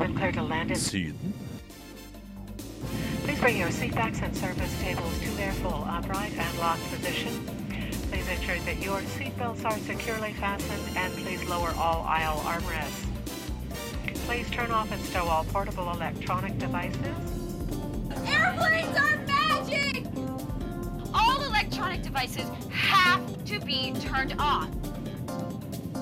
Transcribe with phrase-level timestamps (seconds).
[0.00, 0.76] been cleared to land in.
[0.78, 1.14] Syden?
[3.24, 7.46] Please bring your seatbacks and service tables to their full upright and locked position.
[8.10, 13.04] Please ensure that your seatbelts are securely fastened and please lower all aisle armrests.
[14.26, 16.96] Please turn off and stow all portable electronic devices.
[18.26, 20.06] Airplanes are magic!
[21.12, 24.70] All electronic devices have to be turned off.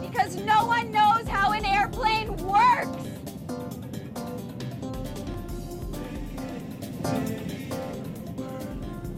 [0.00, 3.07] Because no one knows how an airplane works!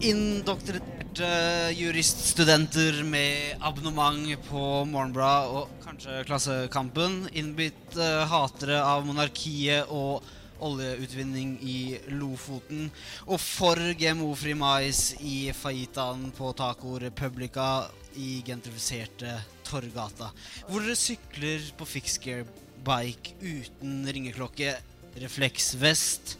[0.01, 7.27] Indoktrinerte juriststudenter med abonnement på Morgenbladet og kanskje Klassekampen.
[7.37, 10.25] Innbitt eh, hatere av monarkiet og
[10.65, 12.89] oljeutvinning i Lofoten.
[13.29, 17.69] Og for GMO-fri mais i fajitaen på Taco Republica
[18.17, 19.37] i gentrifiserte
[19.69, 20.31] Torgata.
[20.65, 24.79] Hvor dere sykler på fixgear-bike uten ringeklokke,
[25.21, 26.39] refleksvest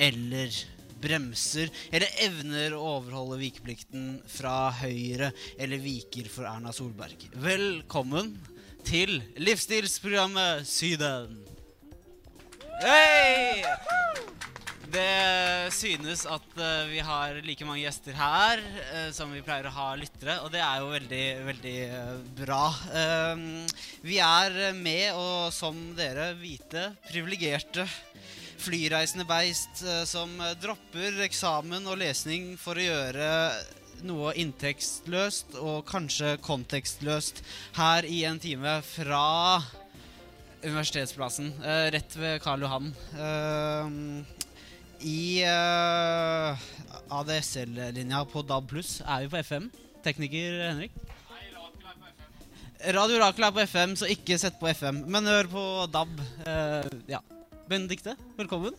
[0.00, 0.56] eller
[1.02, 7.28] bremser, eller evner å overholde vikeplikten fra Høyre, eller viker for Erna Solberg.
[7.38, 8.34] Velkommen
[8.86, 11.38] til livsstilsprogrammet Syden.
[12.82, 13.64] Hei!
[14.88, 19.74] Det synes at uh, vi har like mange gjester her uh, som vi pleier å
[19.74, 22.62] ha lyttere, og det er jo veldig, veldig uh, bra.
[24.00, 27.84] Vi er med, og som dere, hvite, privilegerte,
[28.58, 33.28] flyreisende beist eh, som eh, dropper eksamen og lesning for å gjøre
[34.06, 37.42] noe inntektsløst og kanskje kontekstløst
[37.78, 39.58] her i en time fra
[40.62, 42.92] Universitetsplassen, eh, rett ved Karl Johan.
[44.98, 45.44] I
[47.14, 49.70] ADSL-linja på DAB pluss er vi på FM.
[50.02, 50.98] Tekniker Henrik?
[52.94, 56.18] Radio Rakel er på FM, så ikke sett på FM, men hør på DAB.
[57.10, 57.22] Ja.
[57.68, 58.74] Benedikte, velkommen.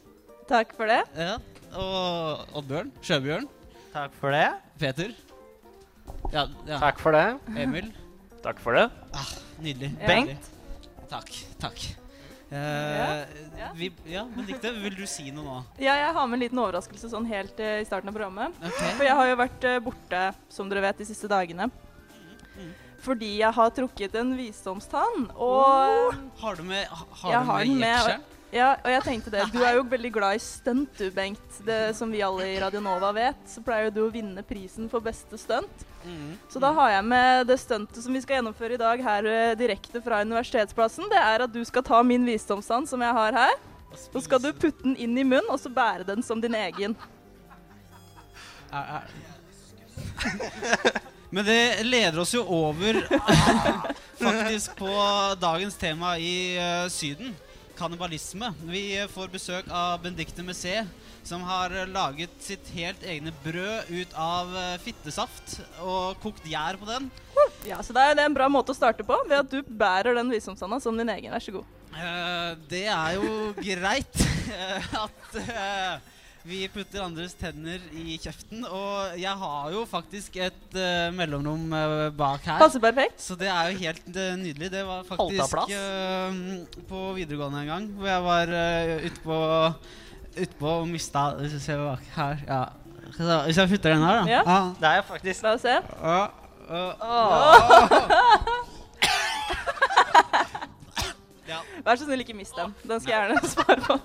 [0.50, 1.02] Takk for det.
[1.18, 1.36] Ja.
[1.78, 2.90] Og Oddbjørn.
[3.06, 3.46] Sjøbjørn.
[3.94, 4.48] Takk for det.
[4.82, 5.12] Peter.
[6.34, 6.80] Ja, ja.
[6.82, 7.26] Takk for det.
[7.60, 7.92] Emil.
[8.44, 8.88] Takk for det.
[9.62, 9.92] Nydelig.
[10.00, 10.08] Ja.
[10.10, 10.50] Bengt.
[11.12, 11.30] Takk.
[11.62, 11.86] Takk.
[12.50, 13.28] Uh,
[13.60, 13.68] Ja.
[13.78, 15.58] Vi, ja, Benedikte, vil du si noe nå?
[15.84, 18.56] Ja, jeg har med en liten overraskelse sånn helt uh, i starten av programmet.
[18.64, 18.94] Okay.
[18.98, 21.68] For jeg har jo vært uh, borte, som dere vet, de siste dagene.
[23.06, 25.28] Fordi jeg har trukket en visdomstann.
[25.38, 28.26] Og, Har du med, ha- har Jeg du med med, jekselen?
[28.52, 29.44] Ja, og jeg tenkte det.
[29.54, 31.60] Du er jo veldig glad i stunt, du, Bengt.
[31.66, 35.38] Det som vi alle i Radionova vet, så pleier du å vinne prisen for beste
[35.38, 35.86] stunt.
[36.06, 36.38] Mm.
[36.50, 39.58] Så da har jeg med det stuntet som vi skal gjennomføre i dag her eh,
[39.60, 41.10] direkte fra Universitetsplassen.
[41.12, 43.56] Det er at du skal ta min visdomstann som jeg har her.
[43.94, 46.96] Så skal du putte den inn i munnen, og så bære den som din egen.
[51.30, 53.02] Men det leder oss jo over
[54.24, 54.90] faktisk på
[55.42, 57.36] dagens tema i uh, Syden.
[57.80, 58.52] Kannibalisme.
[58.68, 60.82] Vi får besøk av Benedicte Messé,
[61.24, 66.90] som har laget sitt helt egne brød ut av eh, fittesaft og kokt gjær på
[66.90, 67.08] den.
[67.68, 70.32] Ja, så det er en bra måte å starte på, ved at du bærer den
[70.34, 71.32] visdomstanna som din egen.
[71.32, 71.76] Vær så god.
[71.90, 74.20] Uh, det er jo greit
[74.60, 78.64] eh, at eh, vi putter andres tenner i kjeften.
[78.66, 82.60] Og jeg har jo faktisk et uh, mellomrom uh, bak her.
[82.62, 83.20] Passer perfekt.
[83.22, 84.72] Så det er jo helt uh, nydelig.
[84.72, 85.56] Det var faktisk
[86.90, 89.40] på videregående en gang, hvor jeg var uh, ute på
[90.30, 92.60] Ute på og mista Hvis jeg ser bak her Ja.
[93.44, 94.26] Hvis jeg putter den her, da.
[94.30, 94.60] Ja.
[94.80, 95.74] Det er jeg faktisk La oss se.
[96.04, 96.30] Ah.
[96.70, 97.58] Ah.
[101.50, 101.58] ja.
[101.86, 102.76] Vær så snill, ikke mist den.
[102.86, 103.98] Den skal jeg gjerne spare på.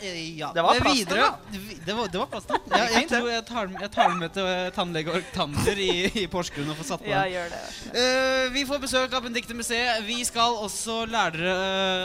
[0.00, 0.50] Eh, Ja.
[0.54, 1.06] Det var plass til.
[1.86, 2.58] Det var, det var plaster.
[2.70, 5.90] Ja, jeg tror jeg tar, jeg tar med til eh, tannlege Orktander i,
[6.22, 7.60] i Porsgrunn og får satt på Ja, gjør det.
[8.02, 10.02] Eh, vi får besøk av Benedicte Museet.
[10.06, 11.56] Vi skal også lære dere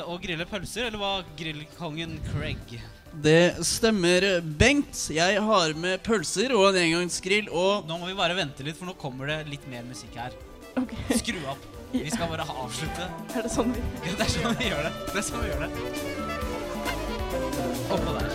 [0.03, 2.77] eh, å grille pølser, eller hva grillkongen Craig?
[3.25, 5.07] Det stemmer, Bengt.
[5.13, 8.89] Jeg har med pølser og en engangsgrill og Nå må vi bare vente litt, for
[8.89, 10.33] nå kommer det litt mer musikk her.
[10.79, 11.19] Okay.
[11.21, 11.69] Skru opp.
[11.93, 13.05] Vi skal bare avslutte.
[13.37, 14.91] Er det sånn vi Ja, det er sånn vi gjør det.
[15.11, 15.69] Det er sånn vi gjør det.
[17.93, 18.29] Oppå der.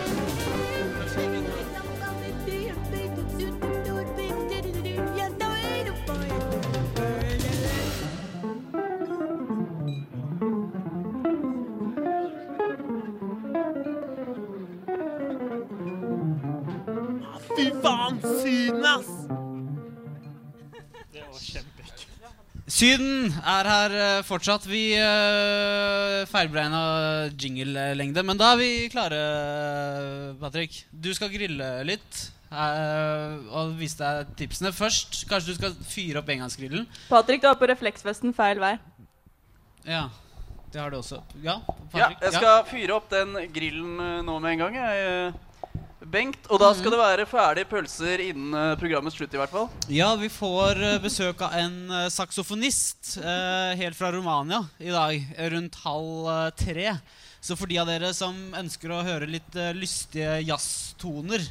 [17.57, 18.87] Fy faen, synes!
[18.87, 19.18] ass!
[22.79, 24.63] Syden er her eh, fortsatt.
[24.71, 26.83] Vi uh, feilberegna
[27.35, 29.19] jingle-lengde, men da er vi klare,
[30.39, 30.85] Patrick.
[30.93, 32.21] Du skal grille litt.
[32.53, 34.71] eh, og vise deg tipsene.
[34.73, 36.87] Først, kanskje du skal fyre opp engangsgrillen.
[37.11, 38.77] Patrick, du har på refleksvesten feil vei.
[39.89, 40.07] Ja.
[40.71, 41.23] Det har du også.
[41.43, 41.59] Ja,
[41.97, 43.97] Ja, jeg skal fyre opp den grillen
[44.27, 44.75] nå med en gang.
[44.77, 45.33] Jeg,
[46.09, 49.67] Bengt, og da skal det være ferdige pølser innen eh, programmets slutt, i hvert fall.
[49.93, 55.27] Ja, vi får eh, besøk av en eh, saksofonist eh, helt fra Romania i dag,
[55.53, 56.95] rundt halv tre.
[57.45, 61.45] Så for de av dere som ønsker å høre litt eh, lystige jazztoner,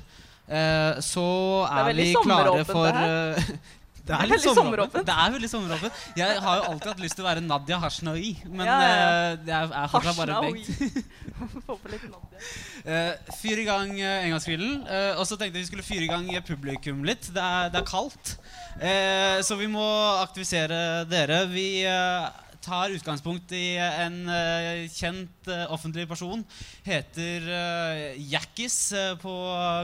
[0.49, 1.27] eh, så
[1.69, 2.97] er er, vi klare for
[4.07, 5.07] det eh, er veldig litt sommeråpent.
[5.07, 6.01] Det er veldig sommeråpent.
[6.19, 9.11] Jeg har jo alltid hatt lyst til å være Nadia Hashnoi, men Ja, ja, ja.
[9.33, 11.05] eh, jeg er fortsatt bare Bengt.
[11.67, 12.41] Få på litt Nadia.
[12.87, 14.81] Uh, fyr i gang uh, engangsgrillen.
[14.87, 17.29] Uh, og så tenkte jeg vi skulle fyre i gang publikum litt.
[17.35, 18.37] Det er, det er kaldt.
[18.81, 19.85] uh, så vi må
[20.23, 21.43] aktivisere dere.
[21.51, 22.27] Vi eh,
[22.67, 26.43] tar utgangspunkt i en uh, kjent uh, offentlig person.
[26.85, 29.33] Heter uh, Jackis eh, på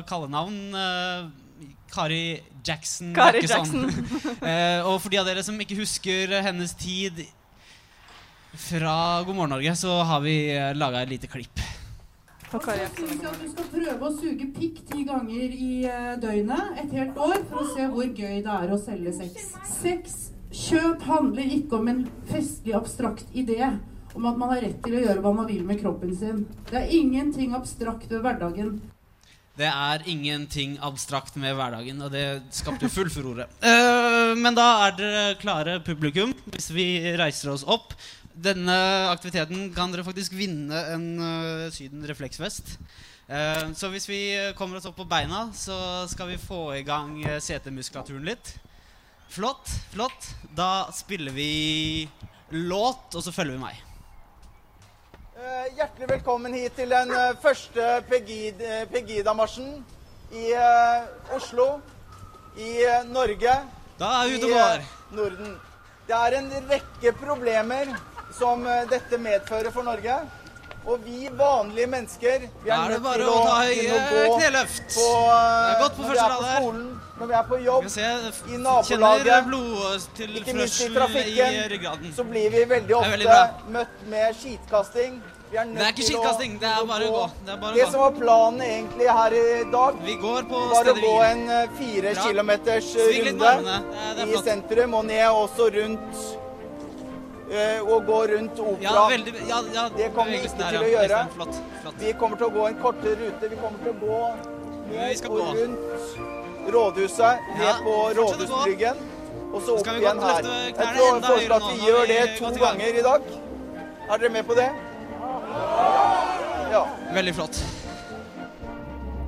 [0.10, 0.60] kallenavn.
[1.94, 3.14] Eh, Kari Jackson.
[3.16, 3.86] Kari Jackson.
[4.44, 7.22] Eh, og for de av dere som ikke husker eh, hennes tid
[8.54, 11.62] fra God morgen Norge, så har vi uh, laga et lite klipp.
[12.54, 13.08] Og Kari Jeg Jackson.
[13.08, 17.18] synes at du skal prøve å suge pikk ti ganger i eh, døgnet et helt
[17.18, 19.48] år for å se hvor gøy det er å selge sex.
[19.66, 20.20] Sex,
[20.54, 23.72] kjøp handler ikke om en festlig, abstrakt idé
[24.14, 26.44] om at man har rett til å gjøre hva man vil med kroppen sin.
[26.70, 28.76] Det er ingenting abstrakt ved hverdagen.
[29.54, 32.26] Det er ingenting abstrakt med hverdagen, og det
[32.58, 33.46] skapte full furore.
[33.62, 36.88] Uh, men da er dere klare, publikum, hvis vi
[37.20, 37.94] reiser oss opp.
[38.34, 38.74] Denne
[39.12, 42.80] aktiviteten kan dere faktisk vinne en uh, Syden refleksvest.
[43.30, 44.24] Uh, så hvis vi
[44.58, 45.78] kommer oss opp på beina, så
[46.10, 48.56] skal vi få i gang eh, setemuskulaturen litt.
[49.34, 50.34] Flott, flott.
[50.58, 52.10] Da spiller vi
[52.58, 53.93] låt, og så følger vi meg.
[55.44, 59.74] Eh, Hjertelig velkommen hit til den eh, første eh, Pegida-marsjen
[60.32, 60.54] i
[61.36, 61.66] Oslo,
[62.56, 62.70] i
[63.10, 63.56] Norge,
[64.00, 64.86] Da er vi ute og går.
[64.86, 65.52] i Norden.
[66.08, 67.92] Det er en rekke problemer
[68.40, 70.16] som dette medfører for Norge.
[70.86, 74.82] Og vi vanlige mennesker vi er, er nødt til å å, ta i gå kneløft.
[74.96, 76.66] på, Det er godt på første rad her.
[77.20, 77.86] når vi er på jobb,
[78.48, 81.62] i nabolaget, ikke minst i trafikken,
[82.10, 83.40] i så blir vi veldig ofte veldig
[83.78, 85.22] møtt med skitkasting.
[85.54, 87.26] Det er ikke til skittkasting, det er bare å gå.
[87.76, 89.42] Det som var planen egentlig her i
[89.74, 92.24] dag, Vi går på var å gå en eh, fire Bra.
[92.24, 93.52] kilometers eh, runde.
[93.68, 96.24] Det er, det er i sentrum og ned også rundt
[97.54, 101.20] eh, og gå rundt Ja, veldig, ja, ja, Det kommer vi ikke til å gjøre.
[101.36, 101.60] Flott.
[101.84, 102.00] flott.
[102.02, 103.50] Vi kommer til å gå en kortere rute.
[103.52, 104.22] Vi kommer til å gå
[104.90, 105.52] ned og gå.
[105.60, 107.94] rundt rådhuset, ned på.
[108.18, 109.04] Rådhusbryggen,
[109.52, 110.50] og så opp igjen her.
[110.50, 113.22] Jeg tror- jeg foreslår at vi gjør det to ganger i dag.
[114.10, 114.72] Er dere med på det?
[116.74, 116.84] Ja.
[117.14, 117.60] Veldig flott.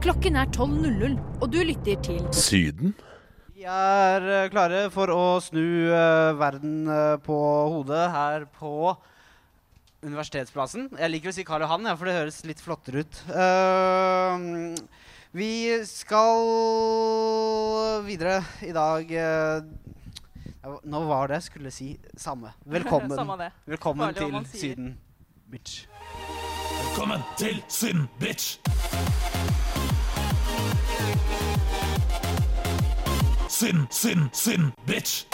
[0.05, 2.93] Klokken er 12.00, og du lytter til Syden?
[3.55, 7.37] Vi er eh, klare for å snu eh, verden eh, på
[7.73, 8.93] hodet her på
[10.05, 10.91] Universitetsplassen.
[10.99, 13.21] Jeg liker å si Karl Johan, ja, for det høres litt flottere ut.
[15.35, 15.49] Vi
[15.89, 16.45] skal
[18.05, 19.09] videre i dag
[20.85, 22.53] Nå var det jeg skulle si samme.
[22.65, 23.49] Velkommen, Samme det.
[23.73, 24.37] Velkommen til.
[24.53, 24.93] Syden,
[25.49, 25.85] bitch.
[26.95, 28.59] Velkommen til Syden, bitch!
[33.49, 35.27] synd, synd, syden, bitch!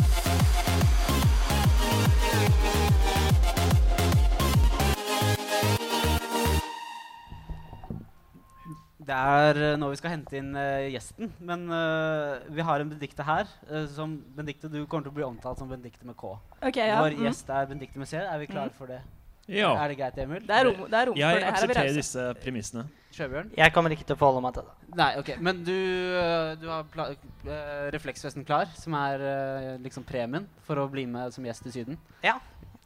[8.98, 11.30] Det er eh, nå vi skal hente inn uh, gjesten.
[11.46, 13.46] Men uh, vi har en Benedicte her.
[13.70, 16.39] Uh, som Benedicte, Du kommer til å bli omtalt som Benedicte med K.
[16.62, 17.03] Okay, ja.
[17.06, 17.27] Vår Mm.
[17.30, 18.18] gjest er Benedicte med C.
[18.18, 18.77] Er vi klar Mm.
[18.82, 19.03] for det?
[19.51, 19.72] Ja.
[19.75, 20.41] Er det greit, Emil?
[20.48, 21.51] Det er rom, det er rom for det.
[21.51, 22.86] Her er vi disse premissene.
[23.12, 23.51] Sjøbjørn?
[23.58, 24.96] Jeg kommer ikke til å forholde meg til det.
[24.96, 25.31] Nei, ok.
[25.43, 25.75] Men du,
[26.15, 31.03] eh, du har pla eh, refleksvesten klar, som er eh, liksom premien for å bli
[31.12, 32.00] med som gjest i Syden?
[32.24, 32.38] Ja.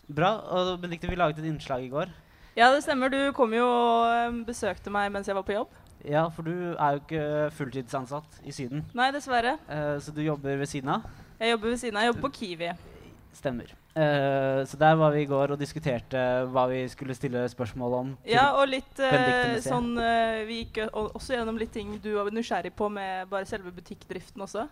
[0.08, 0.32] Bra.
[0.58, 2.10] Og Benedicte, vi laget et innslag i går.
[2.58, 3.14] Ja, det stemmer.
[3.14, 5.74] Du kom jo og besøkte meg mens jeg var på jobb.
[6.06, 8.86] Ja, for du er jo ikke fulltidsansatt i Syden.
[8.98, 9.56] Nei, dessverre.
[9.66, 11.08] Uh, så du jobber ved siden av?
[11.40, 12.06] Jeg jobber ved siden av.
[12.06, 12.70] Jeg jobber på Kiwi.
[13.36, 13.72] Stemmer.
[13.96, 16.20] Uh, så der var vi i går og diskuterte
[16.52, 18.14] hva vi skulle stille spørsmål om.
[18.28, 22.72] Ja, og litt uh, sånn uh, Vi gikk også gjennom litt ting du var nysgjerrig
[22.76, 24.68] på med bare selve butikkdriften også.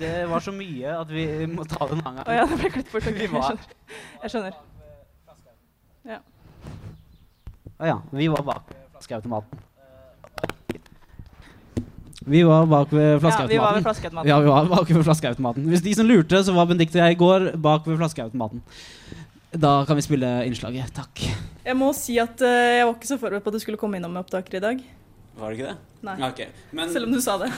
[0.00, 2.28] Det var så mye at vi må ta det en annen gang.
[2.28, 3.08] Oh, ja, det ble klitt bort.
[3.08, 3.16] Okay.
[3.20, 3.76] Vi Jeg var- skjønner.
[4.24, 4.62] Jeg skjønner.
[7.74, 8.00] Å ja.
[8.12, 9.62] Vi var bak flaskeautomaten.
[12.24, 13.52] Vi var bak ved flaskeautomaten.
[13.52, 14.28] Ja, vi var ved flaskeautomaten.
[14.30, 15.68] Ja, vi var bak ved flaskeautomaten.
[15.68, 18.64] Hvis de som lurte, så var Benedicte og jeg i går bak ved flaskeautomaten.
[19.54, 20.90] Da kan vi spille innslaget.
[20.96, 21.26] Takk.
[21.64, 24.00] Jeg må si at uh, jeg var ikke så forberedt på at du skulle komme
[24.00, 24.84] innom med opptaker i dag.
[25.38, 25.76] Var det ikke det?
[26.08, 26.18] Nei.
[26.30, 26.52] Okay.
[26.72, 27.52] Men Selv om du sa det.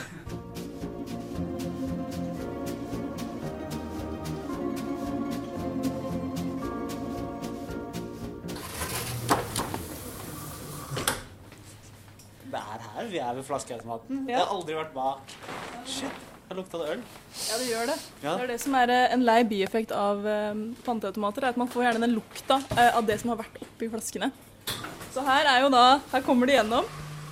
[13.11, 14.25] Vi er ved flaskeautomaten.
[14.27, 14.39] Ja.
[14.39, 15.35] Jeg har aldri vært bak.
[15.89, 17.03] Shit, her lukta det øl.
[17.37, 17.99] Ja, det gjør det.
[18.23, 18.33] Ja.
[18.33, 21.71] Det er det som er eh, en lei bieffekt av eh, panteautomater, er at man
[21.73, 24.31] får gjerne den lukta eh, av det som har vært oppi flaskene.
[25.15, 26.89] Så her er jo da Her kommer de gjennom.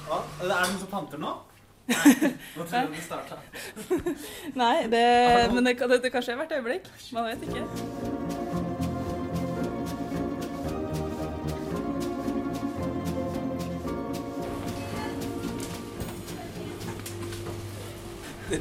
[0.07, 0.21] Hva?
[0.41, 1.35] er det noen som panter nå?
[1.89, 2.15] Nei,
[2.57, 3.41] nå tror jeg vi starta.
[4.57, 5.05] Nei, det,
[5.53, 6.89] men det, det, det kan skje hvert øyeblikk.
[7.13, 8.34] Man vet ikke.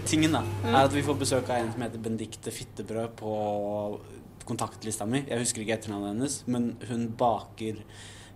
[0.08, 3.34] Tingen da, er at vi får besøk av en som heter Benedicte Fittebrød på
[4.48, 5.24] kontaktlista mi.
[5.28, 7.80] Jeg husker ikke etternavnet hennes, men hun baker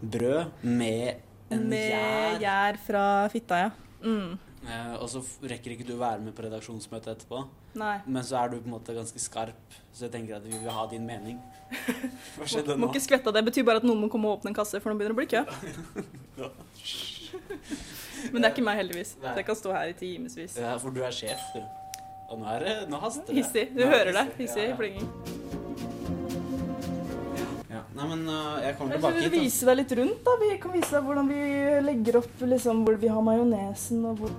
[0.01, 2.39] brød med en Med gjær.
[2.43, 3.71] gjær fra fitta, ja.
[4.03, 4.37] Mm.
[4.67, 7.43] Eh, og så rekker ikke du å være med på redaksjonsmøtet etterpå.
[7.77, 7.97] Nei.
[8.07, 10.73] Men så er du på en måte ganske skarp, så jeg tenker at vi vil
[10.73, 11.37] ha din mening.
[12.37, 12.81] Hva skjedde nå?
[12.85, 13.45] må ikke skvette av det.
[13.47, 15.21] betyr bare at noen må komme og åpne en kasse, for nå begynner det å
[15.21, 15.41] bli kø.
[18.33, 19.15] Men det er ikke meg, heldigvis.
[19.21, 19.31] Nei.
[19.33, 20.57] Så jeg kan stå her i timevis.
[20.61, 21.61] Ja, for du er sjef, du.
[22.29, 23.35] Og nå er det Nå haster det.
[23.39, 23.69] Hissig.
[23.73, 24.25] Du Nå er hører det.
[24.37, 24.63] hissig.
[24.63, 24.75] Ja, ja.
[24.75, 25.09] plinging.
[27.71, 27.81] Ja.
[27.97, 29.23] Nei, men uh, jeg kommer tilbake hit.
[29.27, 29.33] hit.
[29.33, 29.41] da.
[29.43, 30.21] vise deg litt rundt.
[30.27, 30.35] da.
[30.41, 31.41] Vi kan vise deg hvordan vi
[31.87, 34.33] legger opp liksom, hvor vi har majonesen og hvor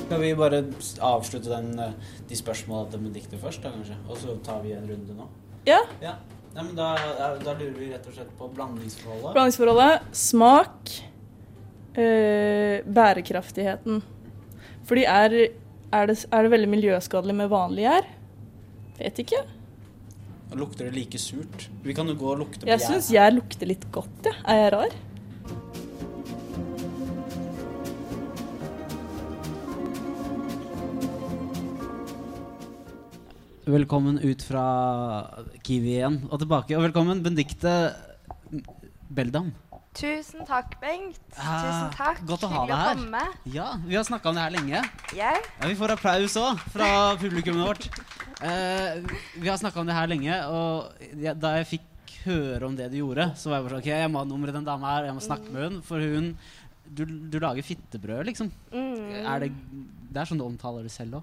[0.00, 0.58] Skal vi bare
[1.06, 1.92] avslutte den, øh,
[2.28, 3.94] de spørsmålene til Benedicte først, da kanskje?
[4.10, 5.28] Og så tar vi en runde nå?
[5.68, 5.78] Ja.
[6.02, 6.16] Ja.
[6.54, 6.88] Nei, men da,
[7.18, 9.30] da- da lurer vi rett og slett på blandingsforholdet.
[9.36, 11.09] Blandingsforholdet, smak, øh,
[11.94, 14.02] bærekraftigheten.
[14.86, 15.34] Fordi er,
[15.92, 18.08] er, det, er det veldig miljøskadelig med vanlig gjær?
[19.00, 19.42] Vet ikke.
[20.58, 21.68] Lukter det like surt?
[21.84, 24.34] Vi kan jo gå og lukte på Jeg syns gjær lukter litt godt, jeg.
[24.50, 24.98] Er jeg rar?
[33.70, 34.66] Velkommen ut fra
[35.62, 36.74] Kiwi igjen og tilbake.
[36.74, 37.76] Og velkommen, Benedicte
[39.06, 39.52] Beldam.
[39.94, 41.18] Tusen takk, Bengt.
[41.34, 42.20] Ah, Tusen takk.
[42.28, 42.94] godt å ha deg her.
[42.94, 43.22] komme.
[43.50, 44.82] Ja, vi har snakka om det her lenge.
[45.16, 45.38] Yeah.
[45.60, 47.88] Ja, Vi får applaus òg fra publikummet vårt.
[48.40, 49.02] Eh,
[49.36, 50.94] vi har snakka om det her lenge, og
[51.42, 54.10] da jeg fikk høre om det du gjorde, så var jeg bare sånn Ok, jeg
[54.12, 55.82] må ha nummeret den dama her, jeg må snakke med hun.
[55.82, 56.36] For hun
[56.90, 58.48] Du, du lager fittebrød, liksom.
[58.72, 59.26] Mm.
[59.26, 59.50] Er det,
[60.10, 61.22] det er sånn du omtaler det selv òg?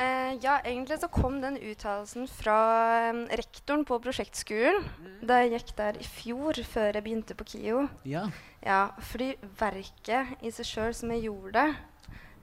[0.00, 4.86] Eh, ja, egentlig så kom den uttalelsen fra um, rektoren på prosjektskolen
[5.20, 7.82] da jeg gikk der i fjor, før jeg begynte på KIO.
[8.08, 8.24] Ja.
[8.64, 11.66] Ja, fordi verket i seg sjøl som jeg gjorde,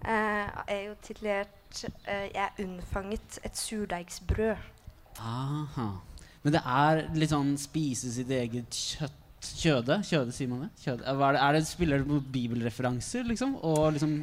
[0.06, 4.70] eh, er jo titulert eh, 'Jeg unnfanget et surdeigsbrød'.
[5.20, 5.90] Aha.
[6.44, 10.02] Men det er litt sånn spise sitt eget kjøtt Kjøde?
[10.04, 10.70] Kjøde, sier man det?
[10.84, 11.06] Kjøde.
[11.08, 13.56] Er det, er det spiller det på bibelreferanser, liksom?
[13.64, 14.18] Og liksom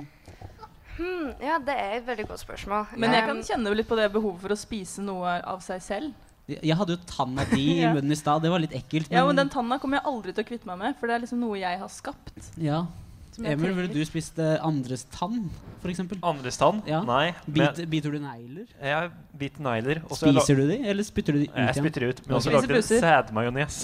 [0.96, 2.86] Hmm, ja, det er et veldig godt spørsmål.
[2.96, 6.22] Men jeg kan kjenne litt på det behovet for å spise noe av seg selv.
[6.46, 8.44] Jeg hadde jo tanna di i munnen i stad.
[8.44, 9.10] Det var litt ekkelt.
[9.12, 11.26] Ja, men den tanna kommer jeg aldri til å kvitte meg med, for det er
[11.26, 12.52] liksom noe jeg har skapt.
[12.62, 12.84] Ja.
[13.36, 15.50] Emil, ville du spist eh, andres tann,
[15.82, 15.98] f.eks.?
[16.24, 16.78] Andres tann?
[16.88, 17.02] Ja.
[17.04, 17.34] Nei.
[17.44, 18.64] Bit, men- biter du negler?
[18.80, 20.00] Jeg biter negler.
[20.08, 21.68] Spiser du de, eller spytter du de ut igjen?
[21.68, 22.22] Jeg spytter de ut.
[22.24, 23.78] Men også lager en sædmajones.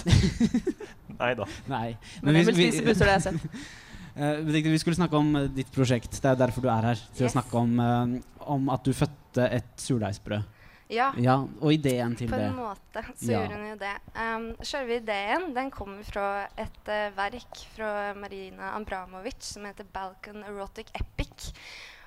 [1.21, 1.45] Nei da.
[1.69, 1.85] Nei.
[2.23, 3.61] Men Emil spiser busser, det har jeg sett.
[4.15, 6.19] Eh, vi skulle snakke om eh, ditt prosjekt.
[6.21, 6.99] Det er derfor du er her.
[7.15, 7.33] Til Yes.
[7.33, 10.43] å snakke om, eh, om at du fødte et surdeigsbrød.
[10.89, 11.37] Ja.
[11.61, 12.49] Og ideen til På det.
[12.51, 13.39] en måte så Ja.
[13.39, 13.95] gjorde hun jo det.
[14.15, 20.43] Um, Selve ideen den kommer fra et uh, verk fra Marina Ambramovic som heter 'Balkan
[20.43, 21.51] Erotic Epic'.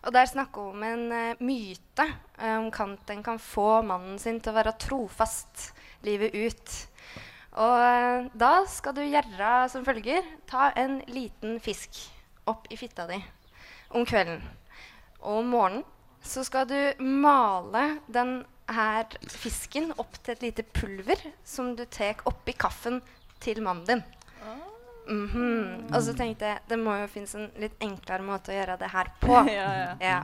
[0.04, 2.06] Og Der snakker hun om en uh, myte
[2.38, 5.72] om om at en kan få mannen sin til å være trofast
[6.04, 6.86] livet ut.
[7.56, 10.26] Og eh, da skal du gjøre som følger.
[10.48, 12.02] Ta en liten fisk
[12.46, 13.18] opp i fitta di
[13.96, 14.42] om kvelden.
[15.22, 15.86] Og om morgenen
[16.26, 22.18] så skal du male den her fisken opp til et lite pulver som du tar
[22.26, 23.00] oppi kaffen
[23.40, 24.04] til mannen din.
[25.06, 25.86] Mhm.
[25.94, 28.90] Og så tenkte jeg det må jo finnes en litt enklere måte å gjøre det
[28.90, 29.38] her på.
[29.56, 30.22] Ja, ja.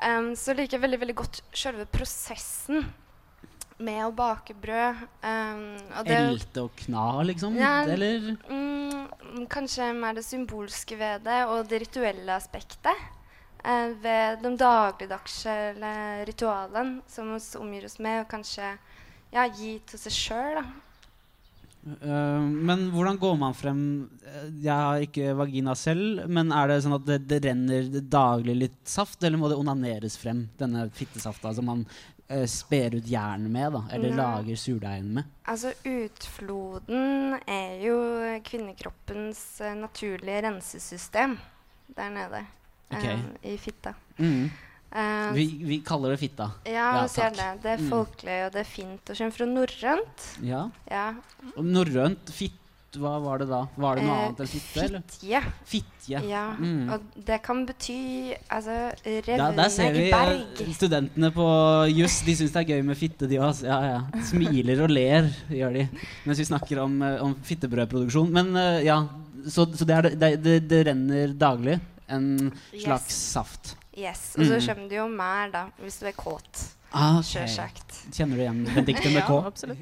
[0.00, 2.86] Um, så liker jeg veldig veldig godt selve prosessen
[3.80, 5.00] med å bake brød.
[5.24, 5.62] Um,
[5.96, 7.56] og det- Elte og kna, liksom?
[7.56, 8.36] Ja, Eller?
[8.50, 13.08] Mm, kanskje mer det symbolske ved det, og det rituelle aspektet.
[13.64, 15.74] Uh, ved de dagligdagse
[16.26, 18.78] ritualene som vi omgir oss med, og kanskje
[19.32, 20.64] ja, gi til seg sjøl, da.
[21.80, 23.78] Eh, men hvordan går man frem
[24.30, 28.56] Eh, Jeg har ikke vagina selv, men er det sånn at det, det renner daglig
[28.58, 31.86] litt saft, eller må det onaneres frem, denne fittesafta som man
[32.30, 34.16] uh, sper ut jern med, da, eller Nei.
[34.16, 35.24] lager surdeigen med?
[35.50, 37.96] Altså, utfloden er jo
[38.46, 41.38] kvinnekroppens eh, naturlige rensesystem
[41.96, 42.44] der nede
[42.90, 43.14] Okay.
[43.42, 43.92] eh, i fitta.
[44.18, 44.50] Mm.
[44.90, 46.48] Eh, Vi, vi kaller det fitta.
[46.66, 47.62] ja, du ser det.
[47.62, 47.88] Det er Mm.
[47.90, 49.10] folkelig, og det er fint.
[49.10, 50.24] Og kommer fra norrønt.
[50.42, 50.62] Ja.
[50.90, 51.04] Ja.
[51.56, 52.58] Og norrønt fitte
[52.98, 53.60] hva var det da?
[53.76, 54.82] Var det noe Eh, annet enn fitte?
[54.82, 55.02] eller?
[55.06, 55.40] Fitje.
[55.64, 56.20] Fitje.
[56.28, 56.90] Ja, Mm.
[56.92, 58.70] og det kan bety altså
[59.04, 60.60] Ja, revne der ser vi i berg.
[60.60, 61.46] eh, studentene på
[61.96, 62.20] juss.
[62.22, 63.62] De syns det er gøy med fitte, de òg.
[63.62, 64.00] Ja, ja.
[64.22, 65.88] Smiler og ler, gjør de.
[66.26, 68.30] Mens vi snakker om, eh, om fittebrødproduksjon.
[68.30, 69.06] Men eh, ja,
[69.46, 71.80] så, så det, er, det, det, det renner daglig.
[72.08, 73.14] En slags Yes.
[73.32, 73.76] saft.
[73.96, 74.66] Yes, Og så Mm.
[74.66, 76.74] kommer det jo mer, da, hvis du er kåt.
[76.92, 77.46] Ah, okay.
[77.46, 78.10] Sjølsagt.
[78.12, 79.30] Kjenner du igjen Benedicte med K?
[79.30, 79.78] Ja, absolutt.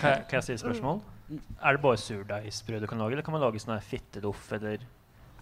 [0.00, 1.00] Kan jeg, kan jeg si et spørsmål?
[1.62, 4.78] Er det bare surdeigsbrød du kan lage, eller kan man lage sånn fitteloff eller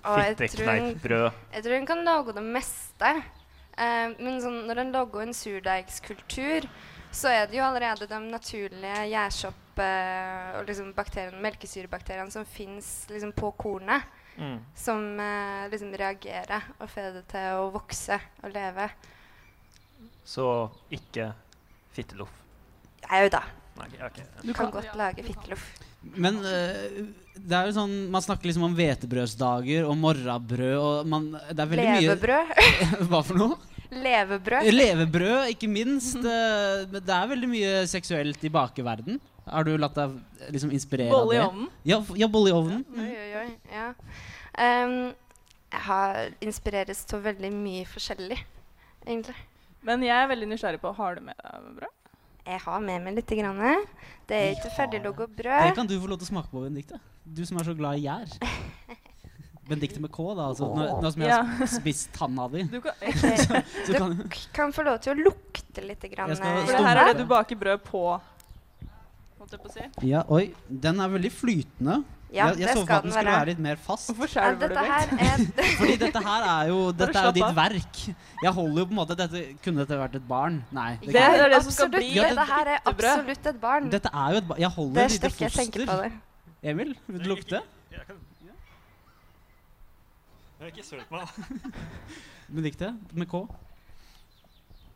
[0.04, 1.33] fittekneippbrød?
[1.52, 3.23] jeg tror- en kan lage det meste.
[3.78, 6.68] Eh, men sånn, når en lager en surdeigskultur,
[7.12, 10.92] så er det jo allerede de naturlige gjærsopp- eh, og liksom
[11.40, 14.02] melkesyrebakteriene som fins liksom på kornet,
[14.37, 14.59] Mm.
[14.75, 18.90] som eh, liksom reagerer og får det til å vokse og leve.
[20.25, 21.33] Så ikke
[21.92, 22.30] fitteloff.
[23.11, 23.42] Jau da.
[24.43, 25.65] Du kan godt lage fitteloff.
[26.15, 27.01] Men eh,
[27.39, 31.73] det er jo sånn man snakker liksom om hvetebrødsdager og morrabrød og man, det er
[31.73, 32.53] veldig mye Levebrød.
[33.11, 33.59] Hva for noe?
[33.89, 34.69] Levebrød.
[34.75, 36.19] Levebrød, ikke minst.
[36.21, 39.19] eh, men det er veldig mye seksuelt i bakeverden.
[39.49, 40.19] Har du latt deg
[40.53, 41.49] liksom inspirere Bolle i av det?
[41.49, 41.71] ovnen?
[41.89, 42.85] Ja, ja, bolle i ovnen.
[43.01, 43.49] Oi, oi, oi.
[43.73, 43.87] Ja.
[44.61, 44.99] Um,
[45.73, 48.39] jeg har inspireres til veldig mye forskjellig,
[49.07, 49.37] egentlig.
[49.89, 51.93] Men jeg er veldig nysgjerrig på Har du med deg brød?
[52.49, 53.28] Jeg har med meg litt.
[53.38, 53.61] Grann.
[54.28, 55.75] Det er ikke ferdiglogga Det brød.
[55.76, 56.99] kan du få lov til å smake på, Benedicte.
[57.25, 58.33] Du som er så glad i gjær.
[59.69, 60.47] Benedicte med K, da.
[60.49, 61.43] Altså, nå, nå som jeg Ja.
[61.45, 62.62] har spist tanna di.
[62.73, 64.14] Du kan, så, så Du kan,
[64.57, 66.00] kan få lov til å lukte litt.
[66.14, 68.05] Grann, For det her er det du baker brød på.
[69.38, 69.85] Holdt jeg på å si.
[70.09, 70.47] ja, oi.
[70.69, 72.00] Den er veldig flytende.
[72.31, 73.39] Ja, jeg jeg det så for at den skulle være.
[73.41, 74.11] være litt mer fast.
[74.13, 75.07] Hvorfor Ja, du dette er
[75.79, 78.01] Fordi dette her er jo, dette er jo ditt verk.
[78.43, 80.59] Jeg holder jo på en måte dette, Kunne dette vært et barn?
[80.77, 80.91] Nei.
[81.01, 83.88] Det det er det som skal bli Ja, Dette her er absolutt et barn.
[83.91, 84.61] Dette er jo et barn.
[84.61, 85.87] Jeg holder Det et lite jeg foster.
[86.03, 86.12] det.
[86.75, 87.62] Emil, vil du lukte?
[90.59, 91.21] Jeg har ikke sølt meg.
[91.23, 91.71] da.
[92.49, 93.45] Benedicte med K.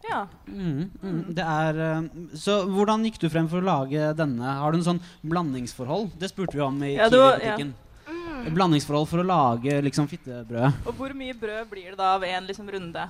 [0.08, 0.26] Ja.
[0.48, 1.20] Mm, mm.
[1.36, 2.06] Det er eh,
[2.38, 4.56] Så hvordan gikk du frem for å lage denne?
[4.58, 6.10] Har du en sånn blandingsforhold?
[6.18, 7.74] Det spurte vi om i Ja, Kiwi-butikken.
[8.08, 8.48] Mm.
[8.56, 10.82] Blandingsforhold for å lage liksom fittebrød.
[10.88, 13.06] Og hvor mye brød blir det da av én liksom, runde?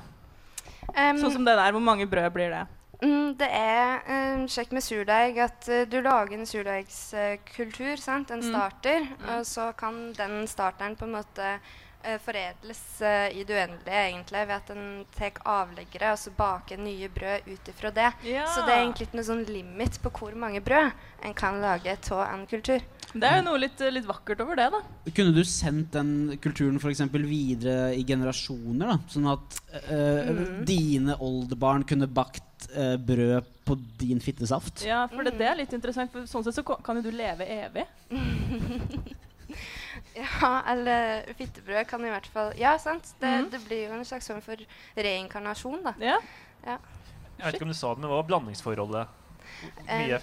[0.93, 1.73] Um, sånn som det der.
[1.73, 2.67] Hvor mange brød blir det?
[3.03, 4.03] Mm, det er
[4.37, 8.45] um, sjekk med surdeig at uh, du lager en surdeigskultur, uh, en Mm.
[8.51, 11.49] starter, og så kan den starteren på en måte
[12.25, 14.87] foredles eh, i det uendelige, egentlig, ved at en
[15.17, 18.09] tar avleggere og så baker nye brød ut ifra det.
[18.29, 18.47] Ja.
[18.51, 21.95] Så det er egentlig ikke noe sånn limit på hvor mange brød en kan lage
[22.11, 22.83] av en kultur.
[23.12, 24.79] Det er jo noe litt, litt vakkert over det, da.
[25.12, 28.95] Kunne du sendt den kulturen for eksempel videre i generasjoner?
[28.95, 28.97] da?
[29.12, 30.65] Sånn at eh, Mm.
[30.65, 34.85] dine oldebarn kunne bakt eh, brød på din fittesaft?
[34.87, 36.11] Ja, for det, det er litt interessant.
[36.15, 37.85] For sånn sett så kan jo du leve evig.
[40.16, 43.14] Ja, eller fittebrød kan i hvert fall Ja, sant.
[43.20, 43.51] Det, mm.
[43.55, 44.61] det blir jo en slags form for
[44.96, 45.94] reinkarnasjon, da.
[46.03, 46.18] Ja.
[46.66, 46.77] Ja.
[47.38, 49.18] Jeg vet ikke om du sa det, men hva var blandingsforholdet?
[49.87, 50.20] Mye Eh,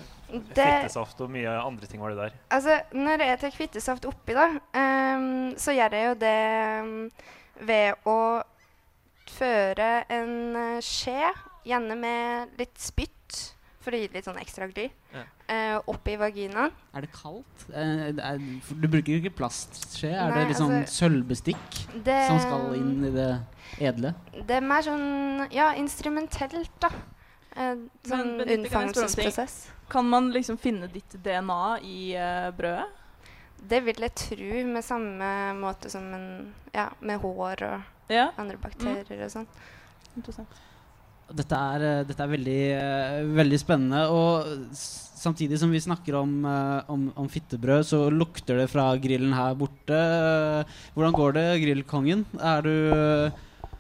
[0.54, 2.34] det- fittesaft og mye andre ting var det der.
[2.52, 7.12] Altså, når jeg tar fittesaft oppi, da, um, så gjør jeg jo det um,
[7.66, 8.20] ved å
[9.30, 11.32] føre en eh, skje,
[11.68, 13.40] gjerne med litt spytt,
[13.80, 15.24] for å gi litt sånn ekstra gly, Ja.
[15.48, 16.72] eh, oppi vaginaen.
[16.94, 17.66] Er det kaldt?
[17.74, 20.12] Eh, er, for du bruker jo ikke plastskje?
[20.12, 23.40] Er det det sånn altså, sølvbestikk det- som skal inn i det
[23.80, 24.14] edle?
[24.46, 26.90] Det er mer sånn, ja, instrumentelt, da.
[27.56, 29.68] Eh, sånn kan unnfangelsesprosess.
[29.90, 32.14] Kan man liksom finne ditt DNA i
[32.56, 32.86] brødet?
[33.68, 38.32] Det vil jeg tro, med samme måte som en, ja, med hår og Ja.
[38.38, 39.48] andre bakterier og sånn.
[40.16, 40.48] Interessant.
[41.36, 44.06] Dette er, eh, dette er veldig, eh, veldig spennende.
[44.10, 44.74] Og
[45.20, 49.54] samtidig som vi snakker om, eh, om, om fittebrød, så lukter det fra grillen her
[49.60, 50.00] borte.
[50.96, 52.26] Hvordan går det, grillkongen?
[52.40, 52.74] Er du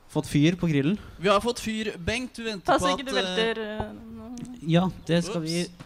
[0.09, 0.97] fått fyr på grillen?
[1.19, 1.93] Vi har fått fyr.
[1.97, 4.65] Bengt, Du venter Pass på ikke at du eh, velter eh.
[4.69, 5.85] Ja, det skal vi Ups.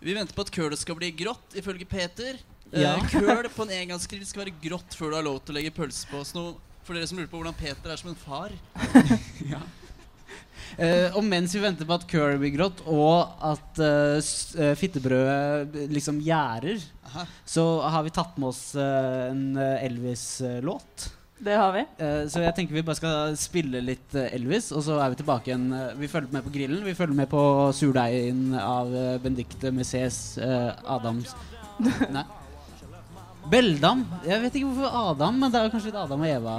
[0.00, 2.38] Vi venter på at kølet skal bli grått, ifølge Peter.
[2.72, 2.94] Ja.
[3.10, 6.08] køl på en engangsgrill skal være grått før du har lov til å legge pølse
[6.08, 6.22] på.
[6.24, 6.44] Så nå,
[6.86, 8.54] for dere som lurer på hvordan Peter er som en far
[10.78, 16.20] Eh, og mens vi venter på at curry blir grått, og at uh, fittebrødet liksom
[16.24, 17.24] gjærer, Aha.
[17.44, 21.10] så har vi tatt med oss uh, en Elvis-låt.
[21.40, 21.84] Det har vi.
[22.04, 25.48] Eh, så jeg tenker vi bare skal spille litt Elvis, og så er vi tilbake
[25.48, 25.70] igjen.
[25.96, 26.82] Vi følger med på grillen.
[26.84, 27.44] Vi følger med på
[27.76, 31.32] surdeigen av Bendikte Benedicte Messes uh, Adams
[32.12, 32.26] Nei.
[33.50, 34.04] Beldam.
[34.26, 36.54] Jeg vet ikke hvorfor Adam, men det er kanskje litt Adam og Eva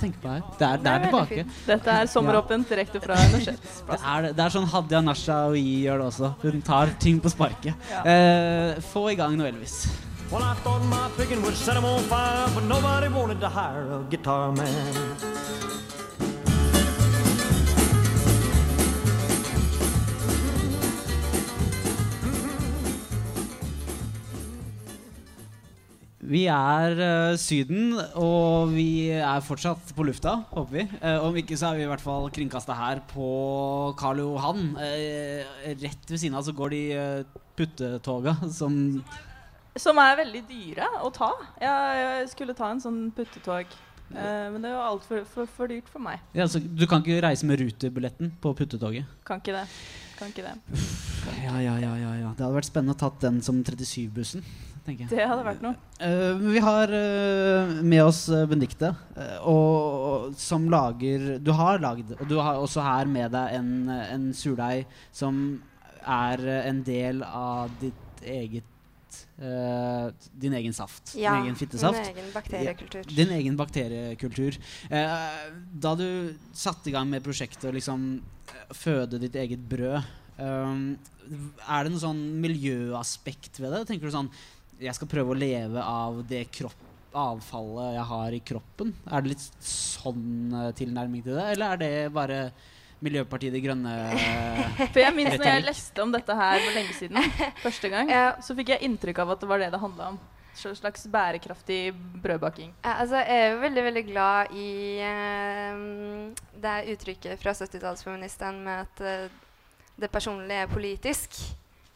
[0.00, 0.42] tenker på her.
[0.58, 1.44] Det er, det er tilbake.
[1.66, 6.02] Dette er sommeråpent direkte fra Det er, det er sånn Hadia Nasha og I gjør
[6.04, 6.32] det også.
[6.44, 7.74] Hun tar ting på sparket.
[7.90, 8.02] Ja.
[8.04, 9.84] Eh, få i gang noe Elvis.
[10.30, 13.86] Well, I thought my picking would set 'em on fire, but nobody wanted to hire
[13.92, 15.33] a guitar man.
[26.24, 30.84] Vi er uh, Syden, og vi er fortsatt på lufta, håper vi.
[31.02, 33.28] Uh, om ikke så er vi i hvert fall kringkasta her på
[34.00, 34.70] Karl Johan.
[34.78, 35.44] Uh,
[35.82, 39.02] rett ved siden av så går de uh, puttetoga som
[39.76, 41.32] Som er veldig dyre å ta.
[41.60, 43.74] Jeg, jeg skulle ta en sånn puttetog.
[44.14, 46.20] Men det var altfor for, for dyrt for meg.
[46.36, 49.08] ja, så Du kan ikke reise med rutebilletten på puttetoget?
[49.26, 49.64] Kan ikke det.
[50.14, 50.84] Kan ikke det.
[51.42, 52.30] Ja, ja, ja, ja, ja.
[52.36, 54.44] Det hadde vært spennende å tatt den som 37-bussen.
[54.84, 55.10] Tenker jeg.
[55.14, 55.74] Det hadde vært noe.
[55.98, 59.76] Uh, vi har uh, med oss uh, Benedicte, uh, og,
[60.08, 64.32] og, som lager Du har lagd, og du har også her med deg en, en
[64.36, 65.44] surdeig som
[66.04, 70.08] er eh, en del av ditt eget eh,
[70.40, 71.14] din egen saft.
[71.18, 72.00] Ja, din egen fittesaft.
[72.00, 73.08] min egen bakteriekultur.
[73.16, 74.58] Din egen bakteriekultur.
[74.90, 75.32] Eh,
[75.72, 76.08] da du
[76.52, 80.02] satte i gang med prosjektet å liksom eh, føde ditt eget brød,
[80.38, 80.76] eh,
[81.24, 83.86] er det noe sånn miljøaspekt ved det?
[83.88, 84.32] Tenker du sånn
[84.82, 86.80] Jeg skal prøve å leve av det kropp,
[87.14, 88.94] avfallet jeg har i kroppen.
[89.06, 92.40] Er det litt sånn eh, tilnærming til det, eller er det bare
[93.04, 93.92] Miljøpartiet De Grønne
[94.94, 97.32] For jeg minnes når jeg leste om dette her for lenge siden,
[97.62, 98.12] første gang,
[98.44, 100.22] så fikk jeg inntrykk av at det var det det handla om.
[100.54, 102.70] En slags bærekraftig brødbaking.
[102.84, 104.68] Ja, altså, jeg er jo veldig veldig glad i
[105.02, 105.80] eh,
[106.62, 109.40] det uttrykket fra 70-tallsfeministene med at eh,
[109.98, 111.40] det personlige er politisk.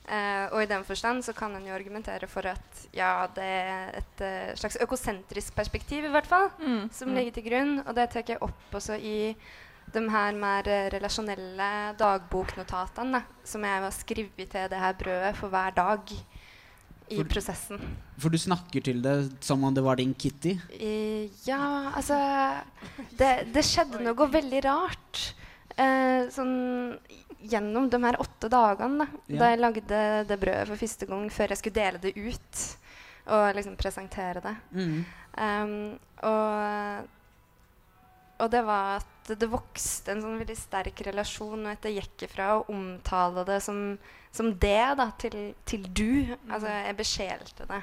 [0.09, 3.91] Eh, og i den forstand så kan en jo argumentere for at ja, det er
[3.99, 7.15] et uh, slags økosentrisk perspektiv i hvert fall Mm, som mm.
[7.19, 7.75] ligger til grunn.
[7.85, 9.35] Og det tar jeg opp også i
[9.93, 11.69] de her mer uh, relasjonelle
[12.01, 16.13] dagboknotatene da, som jeg har skrevet til det her brødet for hver dag
[17.09, 17.81] i For- prosessen.
[18.21, 20.57] For du snakker til det som om det var din Kitty?
[20.77, 22.17] Eh, ja, altså
[23.17, 25.23] det, det skjedde noe veldig rart.
[25.79, 26.99] Eh, sånn
[27.49, 29.39] gjennom de her åtte dagene da, Ja.
[29.39, 32.63] da jeg lagde det brødet for første gang før jeg skulle dele det ut
[33.29, 34.57] og liksom presentere det.
[34.73, 35.05] Mm.
[35.39, 37.09] Um, og,
[38.41, 42.25] og det var at det vokste en sånn veldig sterk relasjon, og at jeg gikk
[42.31, 43.99] ifra å omtale det som,
[44.33, 45.37] som det da, til,
[45.69, 46.35] til du.
[46.49, 47.83] Altså, jeg besjelte det.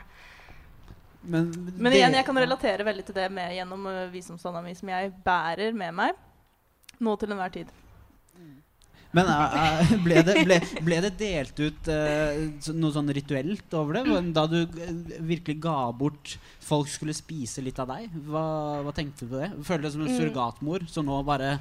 [1.21, 4.73] Men, Men det- igjen, jeg kan relatere veldig til det med gjennom uh, visdomstanna mi,
[4.77, 6.15] som jeg bærer med meg
[6.99, 7.71] nå til enhver tid.
[9.15, 12.35] Men eh, ble, det, ble, ble det delt ut uh,
[12.75, 14.23] noe sånn rituelt over det?
[14.35, 14.57] Da du
[15.23, 16.33] virkelig ga bort
[16.65, 18.09] Folk skulle spise litt av deg?
[18.27, 19.51] Hva, hva tenkte du på det?
[19.63, 20.17] Føler du deg som en Mm.
[20.19, 21.53] surrogatmor som nå bare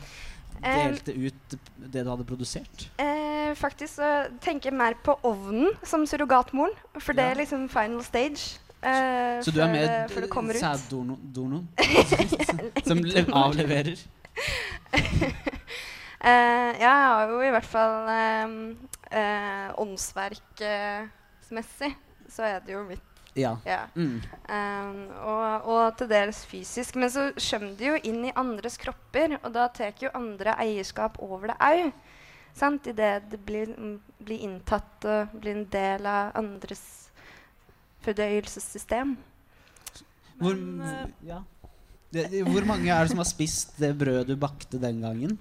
[0.65, 1.55] delte ut
[1.93, 2.89] det du hadde produsert?
[2.99, 4.11] Eh, faktisk så
[4.43, 8.57] tenker jeg mer på ovnen som surrogatmoren, for det er liksom final stage.
[8.83, 10.11] eh, Så du er med
[10.59, 11.69] sæddornoen?
[12.89, 13.95] Som le- av- avleverer?
[16.25, 18.81] Eh, ja, jeg har jo i hvert fall um,
[19.13, 21.93] uh, åndsverkmessig
[22.35, 23.03] så er det jo mitt.
[23.35, 23.57] Ja.
[23.99, 24.21] Mm.
[24.47, 26.95] Um, og, og til dels fysisk.
[27.01, 31.19] Men så kommer det jo inn i andres kropper, og da tar jo andre eierskap
[31.25, 31.93] over det òg.
[32.55, 33.67] Idet det blir,
[34.23, 36.85] blir inntatt og blir en del av andres
[38.05, 39.17] fordøyelsessystem.
[40.39, 41.41] Hvor, uh, ja.
[42.15, 45.39] det, det- hvor mange er det som har spist det brødet du bakte den gangen?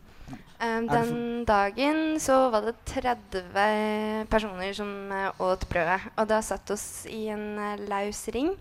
[0.64, 6.00] Um, den dagen så var det 30 personer som uh, åt brødet.
[6.16, 8.54] Og da satt oss i en uh, laus ring.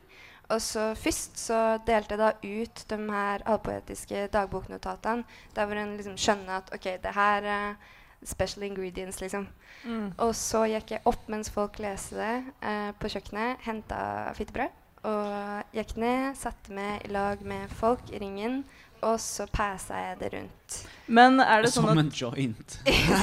[0.51, 5.25] Og så først så delte jeg da ut de her halvpoetiske dagboknotatene.
[5.55, 7.75] Der hvor en liksom skjønner at OK, det her er
[8.25, 9.47] special ingredients, liksom.
[9.85, 10.13] Mm.
[10.19, 14.03] Og så gikk jeg opp mens folk leste det på kjøkkenet, henta
[14.37, 14.77] fittebrød.
[15.09, 18.63] Og gikk ned, satte meg i lag med folk i ringen.
[19.03, 20.77] Og så passa jeg det rundt.
[21.11, 22.77] Men er det sånn Som en joint.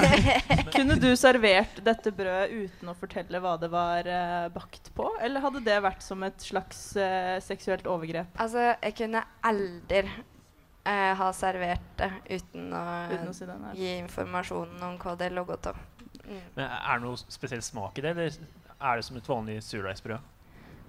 [0.76, 5.08] Kunne du servert dette brødet uten å fortelle hva det var uh, bakt på?
[5.24, 8.36] Eller hadde det vært som et slags uh, seksuelt overgrep?
[8.44, 13.48] Altså, jeg kunne aldri uh, ha servert det uten å, Uten å si
[13.80, 15.80] gi informasjonen om hva det lå godt av.
[16.26, 16.44] Mm.
[16.58, 18.36] Men Er det noe spesiell smak i det, eller
[18.80, 20.36] er det som et vanlig surdeigsbrød?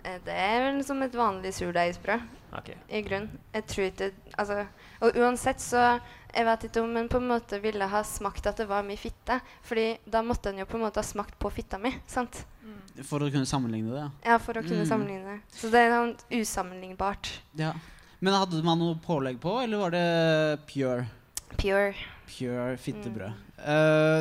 [0.05, 2.21] Eh, Det er vel som et vanlig surdeigsbrød.
[2.59, 2.75] Okay.
[2.91, 3.29] I grunn.
[3.55, 4.67] Jeg tror ikke altså,
[5.03, 6.01] Og uansett så
[6.35, 8.97] Jeg vet ikke om en på en måte ville ha smakt at det var mye
[8.99, 9.41] fitte.
[9.63, 11.91] Fordi da måtte en jo på en måte ha smakt på fitta mi.
[12.07, 12.45] Sant?
[13.03, 14.11] For å kunne sammenligne det?
[14.27, 14.89] Ja, for å kunne Mm.
[14.89, 15.41] sammenligne.
[15.51, 17.39] Så det er sånn usammenlignbart.
[17.55, 17.73] Ja.
[18.21, 21.07] Men hadde man noe pålegg på, eller var det pure?
[21.57, 21.95] Pure.
[22.31, 23.39] Pure fittebrød.
[23.61, 24.21] Eh,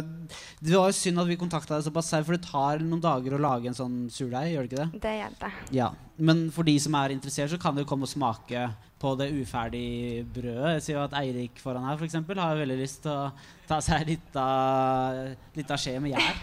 [0.59, 3.35] det var jo synd at vi kontakta deg såpass seint, for det tar noen dager
[3.35, 5.01] å lage en sånn surdeig, gjør det ikke det?
[5.05, 5.51] Det gjør det.
[5.77, 8.65] Ja, Men for de som er interessert, så kan dere komme og smake
[8.99, 10.73] på det uferdige brødet.
[10.75, 13.29] Jeg ser jo at Eirik foran her for eksempel, har veldig lyst til å
[13.69, 16.41] ta seg litt av skje med gjær.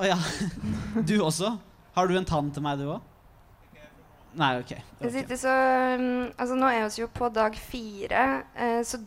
[0.00, 0.16] Å ja.
[1.08, 1.52] Du også?
[1.94, 3.10] Har du en tann til meg, du òg?
[4.34, 4.72] Nei, OK.
[5.04, 5.52] Jeg sitter så,
[5.94, 8.24] um, altså nå er vi jo på dag fire,
[8.58, 8.98] eh, så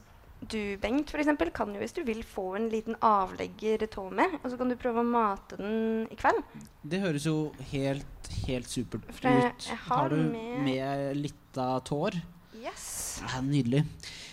[0.41, 4.37] du, Bengt, for eksempel, kan jo hvis du vil få en liten avlegger tå med,
[4.43, 6.43] og så kan du prøve å mate den i kveld.
[6.87, 9.67] Det høres jo helt, helt supert ut.
[9.69, 12.19] har Har du med- med litt av tår?
[12.57, 13.21] Yes.
[13.21, 13.83] Ja, nydelig.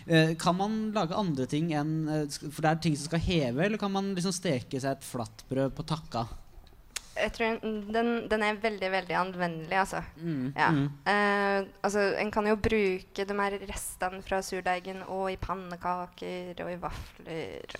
[0.08, 3.64] Uh, kan man lage andre ting enn uh, For det er ting som skal heve,
[3.64, 6.26] eller kan man liksom steke seg et flatbrød på takka?
[7.14, 7.58] Jeg tror
[7.94, 10.00] den, den er veldig, veldig anvendelig, altså.
[10.18, 10.70] Mm, Ja.
[10.74, 10.86] mm.
[11.06, 12.00] Eh, altså.
[12.20, 17.76] En kan jo bruke de her restene fra surdeigen og i pannekaker og i vafler.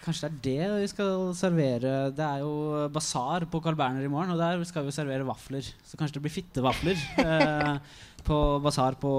[0.00, 4.08] Kanskje det er det vi skal servere Det er jo basar på Carl Berner i
[4.08, 5.60] morgen, og der skal vi servere vafler.
[5.84, 7.74] Så kanskje det blir fittevafler eh,
[8.28, 9.12] på basar på,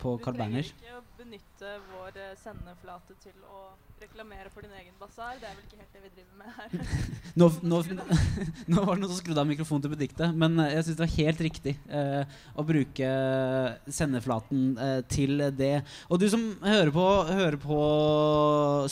[0.00, 0.64] på Carl Berner.
[0.72, 3.66] ikke å benytte vår sendeflate til å
[4.02, 5.36] reklamere for din egen basar.
[5.40, 6.68] Det er vel ikke helt det vi driver med her.
[7.40, 7.80] Nå, nå,
[8.72, 11.04] nå var det noen som skrudde av mikrofonen til Benedicte, men eh, jeg syns det
[11.04, 13.10] var helt riktig eh, å bruke
[13.98, 15.74] sendeflaten eh, til det.
[16.08, 17.80] Og du som hører på, hører på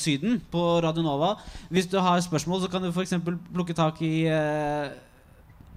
[0.01, 1.35] Syden på Radio Nova,
[1.73, 3.17] hvis du har spørsmål, så kan du f.eks.
[3.25, 4.93] plukke tak i eh,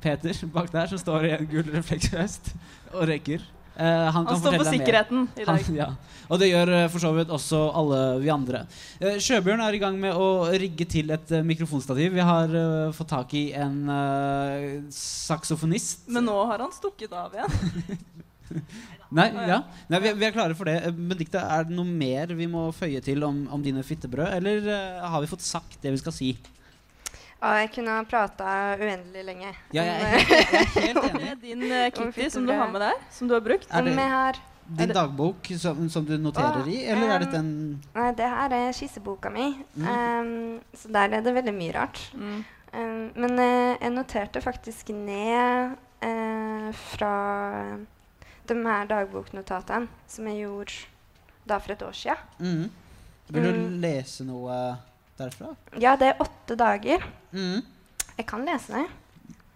[0.03, 2.51] Peter bak der, som står i en gul refleksvest
[2.93, 3.47] og røyker.
[3.77, 4.73] Eh, han, Han kan står for mer.
[4.73, 5.61] sikkerheten i dag.
[5.67, 5.87] Han, ja.
[6.27, 8.63] Og det gjør eh, for så vidt også alle vi andre.
[8.97, 12.15] Eh, Sjøbjørn er i gang med å rigge til et mikrofonstativ.
[12.17, 12.55] Vi har
[12.97, 13.77] fått tak i en
[14.93, 16.07] saksofonist.
[16.09, 18.01] Men nå har han stukket av igjen.
[19.17, 19.61] Nei, ja.
[19.91, 20.89] Nei vi, vi er klare for det.
[20.97, 24.67] Benedicte, er det noe mer vi må føye til om, om dine fittebrød, eller
[25.05, 26.33] har vi fått sagt det vi skal si?
[27.37, 29.49] Og jeg kunne ha prata uendelig lenge.
[29.75, 31.33] Ja, jeg er helt- jeg er helt enig.
[31.45, 33.67] Din uh, Kitty som du har med deg, som du har brukt.
[33.69, 34.39] Er det- Som jeg har
[34.77, 37.51] Din dagbok som, som du noterer i, eller er dette en
[37.95, 39.45] Nei, det her er skisseboka mi.
[39.77, 39.85] Mm.
[39.87, 42.01] Um, så der er det veldig mye rart.
[42.17, 42.43] Um,
[43.15, 47.13] men uh, jeg noterte faktisk ned uh, fra
[48.47, 50.83] de her dagboknotatene som jeg gjorde
[51.47, 52.27] da for et år siden.
[52.39, 52.67] mm.
[53.29, 53.81] Vil du Mm.
[53.83, 54.77] lese noe
[55.19, 55.51] derfra?
[55.81, 57.03] Ja, det er åtte dager.
[57.31, 57.65] Mm.
[58.17, 58.87] Jeg kan lese det.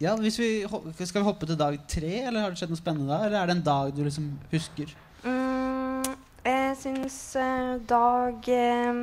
[0.01, 0.65] Ja, hvis vi,
[1.05, 3.25] Skal vi hoppe til dag tre, eller har det skjedd noe spennende da?
[3.25, 4.93] Eller er det en dag du liksom husker?
[5.21, 6.07] Mm,
[6.45, 9.01] jeg syns eh, dag eh,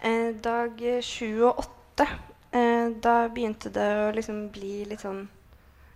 [0.00, 2.06] eh, Dag sju og åtte
[2.56, 5.26] eh, Da begynte det å liksom bli litt sånn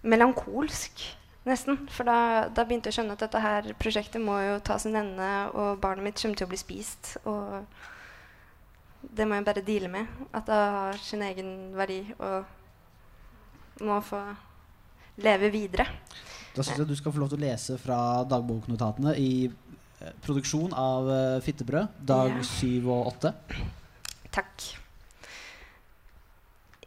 [0.09, 1.01] melankolsk,
[1.49, 1.81] nesten.
[1.90, 2.18] For da,
[2.55, 5.81] da begynte jeg å skjønne at dette her prosjektet må jo ta sin ende, og
[5.83, 7.16] barnet mitt kommer til å bli spist.
[7.27, 7.64] Og
[9.18, 10.07] det må jeg bare deale med.
[10.33, 14.20] At det har sin egen verdi og må få
[15.22, 15.87] leve videre.
[16.54, 17.98] Da syns jeg du skal få lov til å lese fra
[18.31, 22.42] dagboknotatene i eh, produksjon av eh, Fittebrød, dag Ja.
[22.46, 23.35] syv og åtte.
[24.35, 24.68] Takk.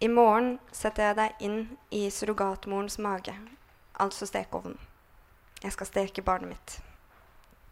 [0.01, 1.59] I morgen setter jeg deg inn
[1.93, 3.35] i surrogatmorens mage,
[4.01, 4.79] altså stekeovnen.
[5.61, 6.79] Jeg skal steke barnet mitt.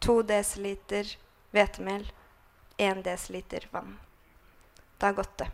[0.05, 1.15] To desiliter
[1.51, 2.05] hvetemel,
[2.77, 3.97] én desiliter vann.
[4.99, 5.47] Det har gått, det.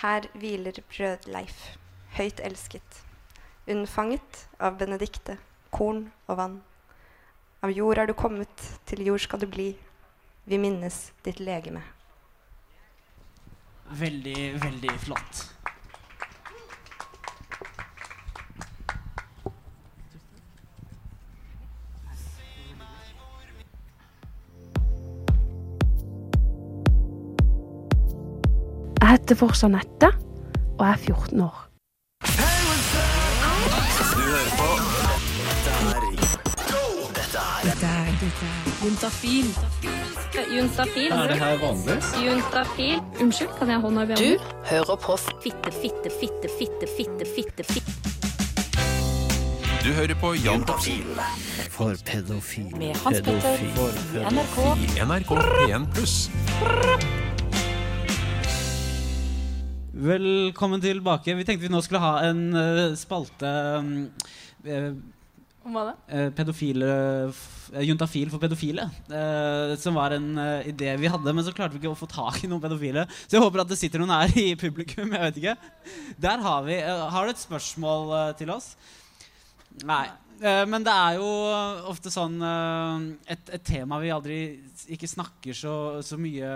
[0.00, 1.76] Her hviler Brødleif,
[2.16, 3.02] høyt elsket.
[3.68, 5.36] Unnfanget av Benedikte,
[5.70, 6.56] korn og vann.
[7.60, 9.70] Av jord er du kommet, til jord skal du bli.
[10.48, 11.82] Vi minnes ditt legeme.
[14.00, 15.42] Veldig, veldig flott.
[29.26, 30.08] Heter fortsatt Nette,
[30.78, 31.62] og er 14 år.
[32.22, 32.28] Du
[34.22, 34.68] hører på
[37.16, 38.06] Dette er Dette er
[38.84, 39.48] Juntafil.
[40.56, 41.10] Juntafil.
[41.12, 41.98] Er det her vanlig?
[42.26, 43.02] Juntafil.
[43.20, 44.38] Unnskyld, kan jeg ha hånda i Du
[44.70, 47.92] hører på Fitte, fitte, fitte, fitte, fitte, fitte, fitte.
[49.82, 51.06] Du hører på Jantafil
[51.70, 52.70] For pedofil.
[52.78, 54.22] Med Hans Petter pedofil.
[54.30, 54.58] NRK.
[54.86, 56.30] i NRK P1 pluss.
[59.96, 61.32] Velkommen tilbake.
[61.38, 63.48] Vi tenkte vi nå skulle ha en uh, spalte
[63.80, 63.92] um,
[64.68, 64.90] eh,
[65.64, 65.94] Om hva da?
[66.12, 66.88] eh, pedofile
[67.30, 68.84] eh, Juntafil for pedofile.
[69.08, 72.10] eh, som var en eh, idé vi hadde, men så klarte vi ikke å få
[72.12, 73.06] tak i noen pedofile.
[73.24, 75.16] Så jeg håper at det sitter noen her i publikum.
[75.16, 75.56] Jeg vet ikke.
[76.28, 78.74] Der har vi Har du et spørsmål til oss?
[79.86, 80.04] Nei.
[80.36, 81.28] Eh, men det er jo
[81.88, 84.38] ofte sånn eh, et, et tema vi aldri
[84.92, 86.50] ikke snakker så, så mye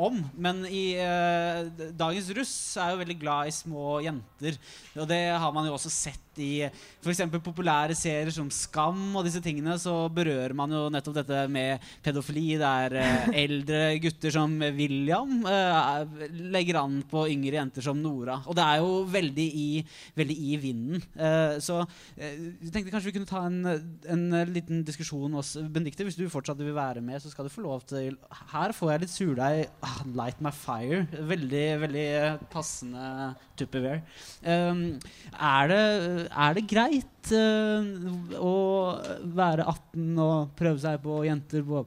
[0.00, 0.22] om.
[0.40, 4.56] Men i eh, dagens russ er jo veldig glad i små jenter.
[4.96, 7.22] Og det har man jo også sett i f.eks.
[7.44, 9.76] populære serier som Skam og disse tingene.
[9.80, 12.46] Så berører man jo nettopp dette med pedofili.
[12.60, 16.18] Der eh, eldre gutter som William eh,
[16.54, 18.40] legger an på yngre jenter som Nora.
[18.46, 19.68] Og det er jo veldig i,
[20.18, 21.02] veldig i vinden.
[21.18, 21.80] Eh, så
[22.18, 23.60] jeg tenkte kanskje vi kunne ta en,
[24.10, 25.66] en liten diskusjon også.
[25.68, 26.06] Benedicte.
[26.08, 28.16] Hvis du fortsatt vil være med, så skal du få lov til
[28.52, 29.66] Her får jeg litt surdeig.
[29.84, 31.04] Ah, Light my fire.
[31.28, 32.08] Veldig, veldig
[32.52, 34.00] passende Tupperware.
[34.42, 34.82] Um,
[35.34, 35.82] er, det,
[36.30, 38.54] er det greit uh, å
[39.38, 41.84] være 18 og prøve seg på jenter på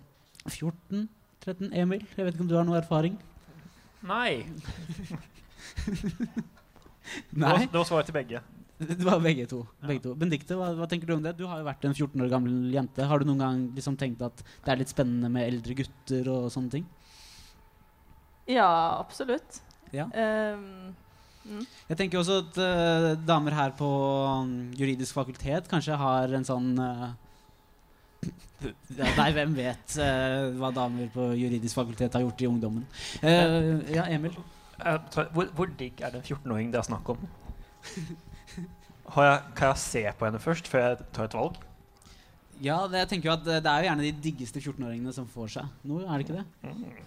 [0.50, 1.10] 14?
[1.42, 1.72] 13?
[1.74, 3.18] Emil, jeg vet ikke om du har noe erfaring?
[4.06, 4.42] Nei.
[7.44, 7.60] Nei.
[7.66, 8.42] Det var svaret til begge.
[8.90, 9.62] Det var begge to.
[9.86, 10.16] Begge to.
[10.18, 11.36] Benedicte, hva, hva tenker du om det?
[11.38, 13.06] Du har jo vært en 14 år gammel jente.
[13.08, 16.50] Har du noen gang liksom tenkt at det er litt spennende med eldre gutter og
[16.54, 16.88] sånne ting?
[18.50, 19.62] Ja, absolutt.
[19.94, 20.08] Ja.
[20.18, 20.96] Ehm,
[21.46, 21.66] mm.
[21.90, 26.72] Jeg tenker også at uh, damer her på um, juridisk fakultet kanskje har en sånn
[26.80, 27.12] uh,
[28.62, 32.84] Nei, hvem vet uh, hva damer på juridisk fakultet har gjort i ungdommen.
[33.22, 34.36] Ja, Emil?
[34.78, 37.26] Hvor, hvor digg er det en 14-åring det er snakk om?
[39.12, 41.58] Har jeg, kan jeg se på henne først, før jeg tar et valg?
[42.62, 45.48] Ja, det, jeg tenker jo at det er jo gjerne de diggeste 14-åringene som får
[45.56, 46.44] seg noe, er det ikke det?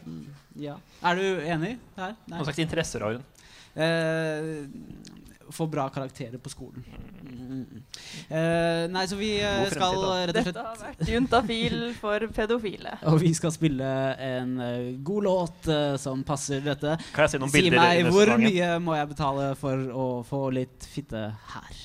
[0.02, 0.24] Mm.
[0.64, 0.74] Ja.
[1.06, 2.16] Er du enig her?
[2.26, 3.22] Hva slags interesser har hun?
[3.74, 4.66] Eh,
[5.50, 6.84] få bra karakterer på skolen.
[7.22, 7.66] Mm.
[8.28, 9.98] Eh, nei, så vi eh, skal
[10.30, 12.94] rett og slett Dette har vært juntafil for pedofile.
[13.10, 16.96] Og vi skal spille en uh, god låt som passer dette.
[17.12, 20.46] Kan jeg se noen si bilder meg, hvor mye må jeg betale for å få
[20.54, 21.84] litt fitte her?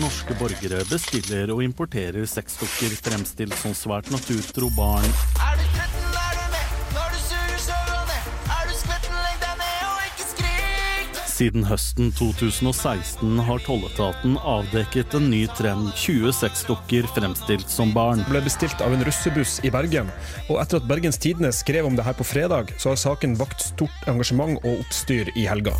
[0.00, 5.04] Norske borgere bestiller og importerer sexdukker fremstilt som svært naturtro barn.
[5.36, 6.70] Er du tretten, er du med?
[6.94, 8.30] Når du suger, så gå ned.
[8.54, 11.18] Er du skvetten, legg deg ned og ikke skrik.
[11.34, 18.24] Siden høsten 2016 har tolletaten avdekket en ny trend 20 sexdukker fremstilt som barn.
[18.30, 20.08] ble bestilt av en russebuss i Bergen.
[20.46, 23.60] Og etter at Bergens Tidende skrev om det her på fredag, så har saken vakt
[23.68, 25.76] stort engasjement og oppstyr i helga.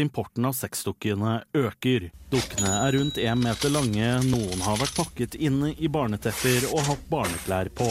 [0.00, 2.08] Importen av sexdukkene øker.
[2.32, 7.06] Dukkene er rundt én meter lange, noen har vært pakket inne i barnetepper og hatt
[7.12, 7.88] barneklær på.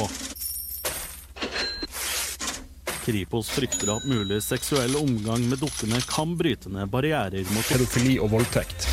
[3.06, 8.34] Kripos frykter at mulig seksuell omgang med dukkene kan bryte ned barrierer mot Pedofili og
[8.36, 8.90] voldtekt.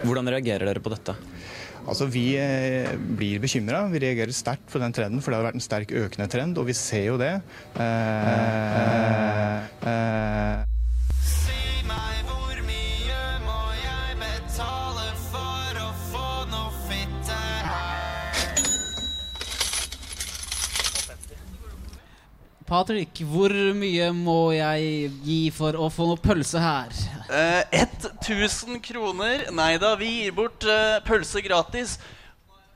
[0.00, 1.14] Hvordan reagerer dere på dette?
[1.88, 3.86] Altså, Vi eh, blir bekymra.
[3.92, 6.68] Vi reagerer sterkt på den trenden, for det har vært en sterk økende trend, og
[6.68, 7.34] vi ser jo det.
[7.76, 8.32] Eh,
[8.80, 10.66] eh, eh,
[14.20, 17.38] Betale for å få noe fitte.
[22.68, 27.19] Patrick, hvor mye må jeg gi for å få noe pølse her?
[27.30, 27.64] Eh,
[28.20, 29.44] 1000 kroner.
[29.54, 31.94] Nei da, vi gir bort uh, pølse gratis.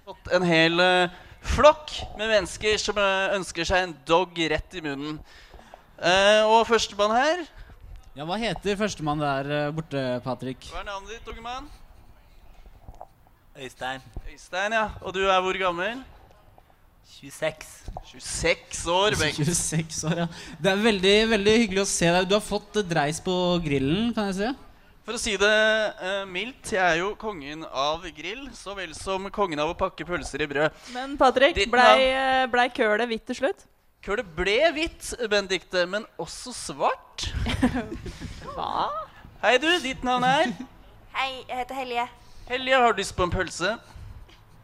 [0.06, 1.10] Fått en hel uh,
[1.54, 1.90] flokk
[2.20, 3.00] med mennesker som
[3.34, 5.18] ønsker seg en dog rett i munnen.
[5.94, 7.44] Eh, og førstemann her
[8.18, 10.66] Ja, Hva heter førstemann der borte, Patrick?
[10.72, 11.68] Hva er navnet ditt, unge mann?
[13.54, 14.02] Øystein.
[14.26, 14.88] Øystein, ja.
[15.02, 16.02] Og du er hvor gammel?
[17.04, 17.66] 26.
[18.10, 19.36] 26 år, Bengt.
[19.36, 20.28] 26 år, ja.
[20.60, 22.28] Det er veldig veldig hyggelig å se deg.
[22.28, 24.52] Du har fått dreis på grillen, kan jeg si?
[25.04, 25.52] For å si det
[26.00, 30.06] uh, mildt, jeg er jo kongen av grill, så vel som kongen av å pakke
[30.08, 30.78] pølser i brød.
[30.94, 33.66] Men Patrick, Ditt blei eh, blei kølet hvitt til slutt?
[34.04, 37.26] Kølet ble hvitt, Benedicte, men også svart.
[38.54, 38.88] Hva?
[39.44, 39.68] Hei, du.
[39.84, 40.57] Ditt navn er?
[41.12, 42.09] Hei, jeg heter Helje.
[42.48, 43.76] Helje, har du lyst på en pølse?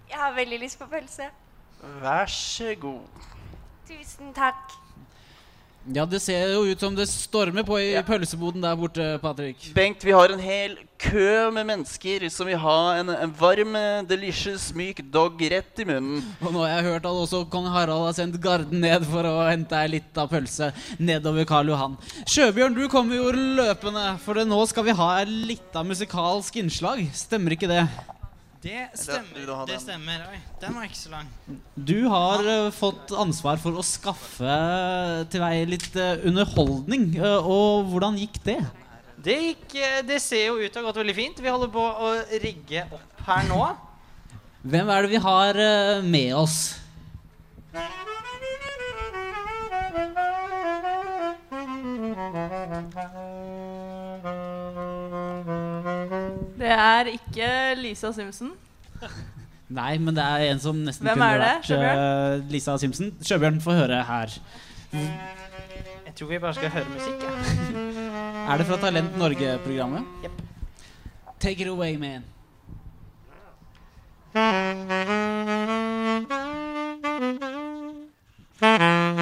[0.09, 1.29] Jeg har veldig lyst på pølse.
[1.81, 3.27] Vær så god.
[3.89, 4.77] Tusen takk.
[5.89, 9.71] Ja, Det ser jo ut som det stormer på i pølseboden der borte, Patrick.
[9.75, 13.73] Bengt, vi har en hel kø med mennesker som vil ha en, en varm,
[14.07, 16.21] delicious, myk dog rett i munnen.
[16.45, 19.35] Og nå har jeg hørt at også kong Harald har sendt garden ned for å
[19.49, 20.69] hente ei lita pølse
[21.01, 21.97] nedover Karl Johan.
[22.29, 27.07] Sjøbjørn, du kommer jo løpende, for nå skal vi ha et lita musikalsk innslag.
[27.17, 27.87] Stemmer ikke det?
[28.61, 29.65] Det stemmer.
[29.69, 30.27] Det stemmer.
[30.29, 31.31] Oi, den var ikke så lang.
[31.75, 34.59] Du har uh, fått ansvar for å skaffe
[35.33, 37.15] til vei litt uh, underholdning.
[37.17, 38.61] Uh, og hvordan gikk det?
[39.21, 41.41] Det, gikk, eh, det ser jo ut til å ha gått veldig fint.
[41.45, 43.61] Vi holder på å rigge opp her nå.
[44.65, 46.61] Hvem er det vi har eh, med oss?
[56.61, 57.47] Det er ikke
[57.81, 58.51] Lisa Simpson.
[59.81, 61.71] Nei, men det er en som nesten Hvem kunne er det?
[61.71, 61.99] vært
[62.43, 63.13] eh, Lisa Simpson.
[63.25, 64.29] Sjøbjørn, få høre her.
[64.93, 67.23] Jeg tror vi bare skal høre musikk.
[67.25, 67.31] Ja.
[68.51, 70.03] Er det fra Talent Norge-programmet?
[71.41, 72.25] Take it away, man.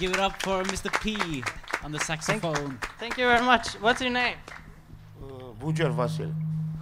[0.00, 0.90] Give it up for Mr.
[1.02, 1.44] P
[1.84, 2.78] on the saxophone.
[2.98, 3.74] Thank you very much.
[3.82, 4.36] What's your name?
[5.60, 6.32] Bujar Vasil.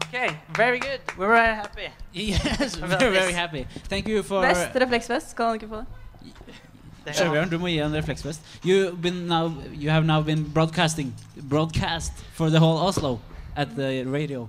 [0.04, 1.00] Okay, very good.
[1.18, 1.88] We're very happy.
[2.12, 3.66] Yes, about we're very happy.
[3.88, 5.30] Thank you for Vest, refleksvest.
[5.30, 7.14] Skal han ikke få det?
[7.16, 8.40] Sjøbjørn, du må gi en refleksvest.
[8.64, 11.12] You've been now, you have now been broadcasting,
[11.50, 13.18] broadcast for the whole Oslo
[13.56, 14.48] at the radio.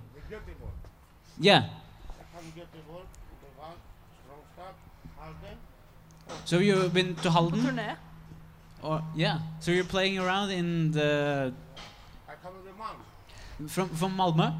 [1.41, 1.63] Yeah.
[6.45, 7.97] So you've been to Halden?
[8.89, 9.37] Or yeah.
[9.59, 11.53] So you're playing around in the
[13.67, 14.51] from from Malmö?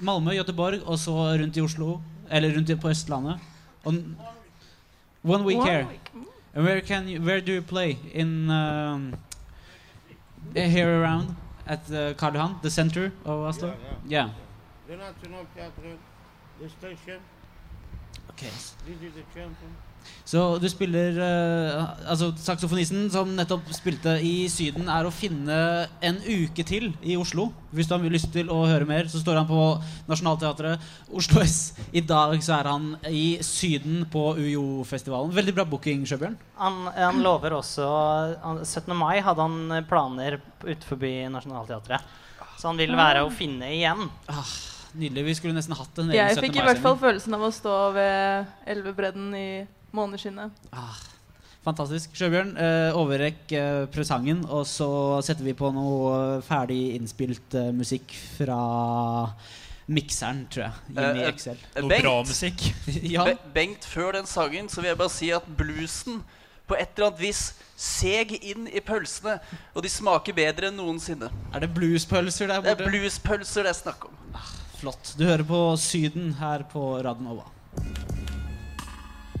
[0.00, 3.40] Malmö, Göteborg og så rundt i Oslo eller rundt på Østlandet.
[3.84, 4.16] On
[5.24, 5.86] one week One here.
[5.86, 6.26] week, mm.
[6.54, 9.14] And where can you where do you play in um,
[10.54, 11.34] here around
[11.66, 13.74] at the Karl Johan, the center of Oslo?
[14.10, 14.28] Yeah.
[14.88, 15.98] The National Theatre,
[16.60, 17.20] the station.
[18.30, 18.50] Okay.
[18.86, 19.87] This is the champion.
[20.28, 25.56] Så du spiller uh, Altså saksofonisten som nettopp spilte i Syden, er å finne
[26.04, 27.48] en uke til i Oslo.
[27.72, 29.62] Hvis du har lyst til å høre mer, så står han på
[30.10, 30.84] Nationaltheatret
[31.16, 31.58] Oslo S.
[31.96, 35.32] I dag så er han i Syden på UiO-festivalen.
[35.36, 36.36] Veldig bra booking, Sjøbjørn.
[36.60, 37.88] Han, han lover også
[38.44, 38.92] han, 17.
[38.96, 42.16] mai hadde han planer utenfor Nationaltheatret.
[42.58, 44.08] Så han vil være å finne igjen.
[44.98, 45.24] Nydelig.
[45.28, 47.74] Vi skulle nesten hatt en egen Jeg fikk i hvert fall følelsen av å stå
[47.94, 49.48] ved elvebredden i
[49.96, 50.50] måneskinnet.
[51.64, 52.14] Fantastisk.
[52.16, 54.88] Sjøbjørn, eh, overrekk eh, presangen, og så
[55.26, 58.58] setter vi på noe ferdig innspilt eh, musikk fra
[59.88, 60.72] mikseren, tror jeg.
[60.94, 61.60] Eh, Hjemme i eh, Excel.
[61.74, 62.04] eh, Bengt,
[63.14, 63.24] ja.
[63.24, 66.22] Be Bengt, før den sangen så vil jeg bare si at bluesen
[66.68, 67.42] på et eller annet vis
[67.80, 69.38] seg inn i pølsene,
[69.74, 71.30] og de smaker bedre enn noensinne.
[71.56, 72.84] Er det bluespølser der Det borte?
[72.84, 74.14] er bluespølser det er snakk om.
[74.78, 75.14] Flott.
[75.18, 76.90] Du hører på Syden her på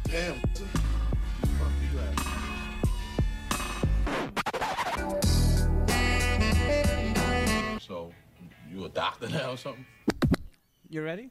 [0.08, 0.14] So,
[8.72, 9.84] you a doctor now or something?
[10.88, 11.28] You ready?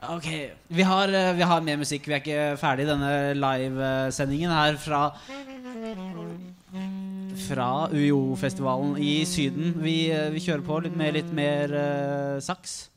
[0.00, 2.06] Ok, vi har, eh, vi har mer musikk.
[2.06, 5.12] Vi er ikke ferdig denne livesendingen her fra
[7.48, 9.82] Fra UiO-festivalen i Syden.
[9.82, 12.88] Vi, eh, vi kjører på litt med litt mer uh, saks.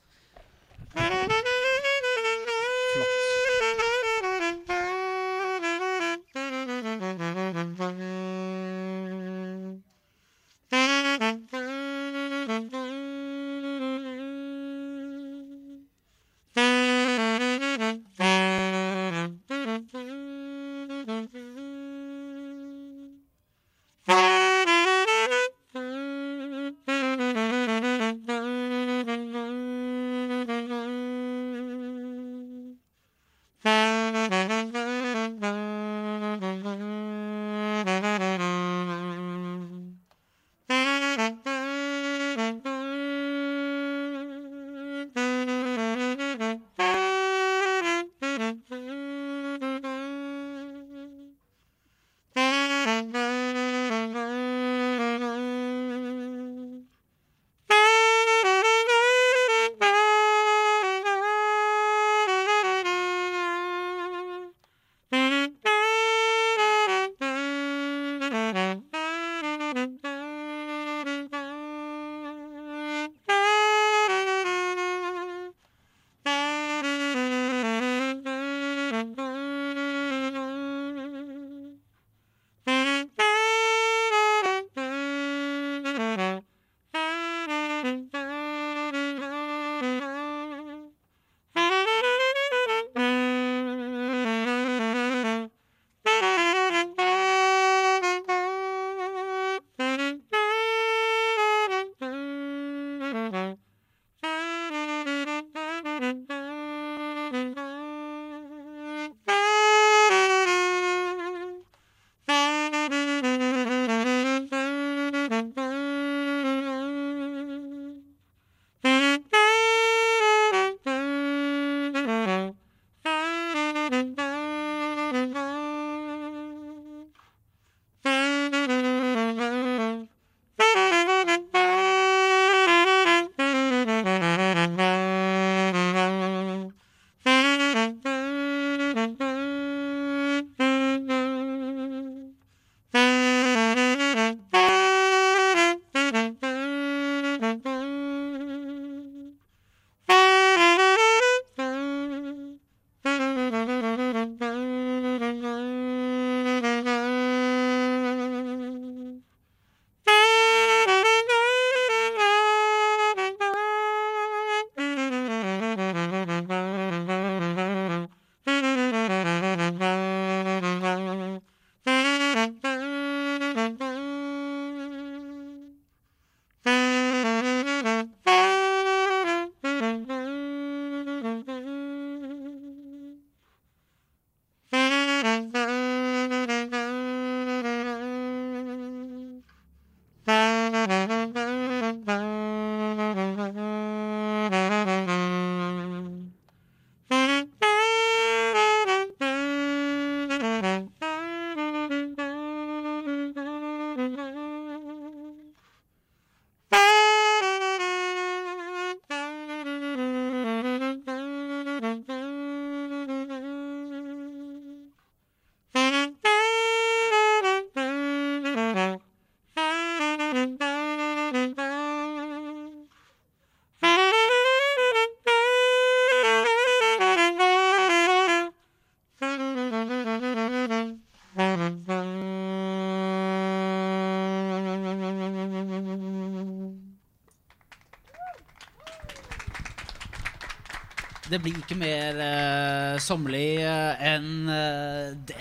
[241.32, 245.40] Det blir ikke mer uh, sommerlig eh, enn eh, det.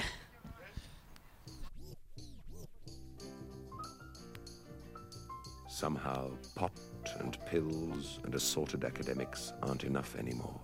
[5.81, 6.71] somehow pot
[7.21, 10.61] and pills and assorted academics aren't enough anymore.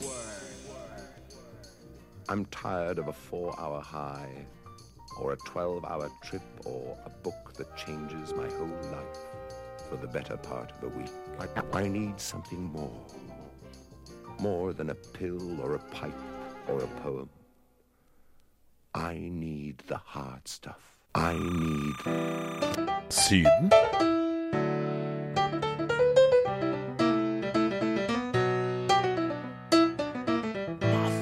[2.28, 4.46] I'm tired of a four hour high,
[5.18, 9.18] or a 12 hour trip, or a book that changes my whole life
[9.88, 11.10] for the better part of a week.
[11.40, 13.00] I, I need something more.
[14.38, 16.12] More than a pill or a pipe
[16.68, 17.28] or a poem.
[18.94, 20.96] I need the hard stuff.
[21.14, 21.96] I need
[23.08, 23.70] Syden?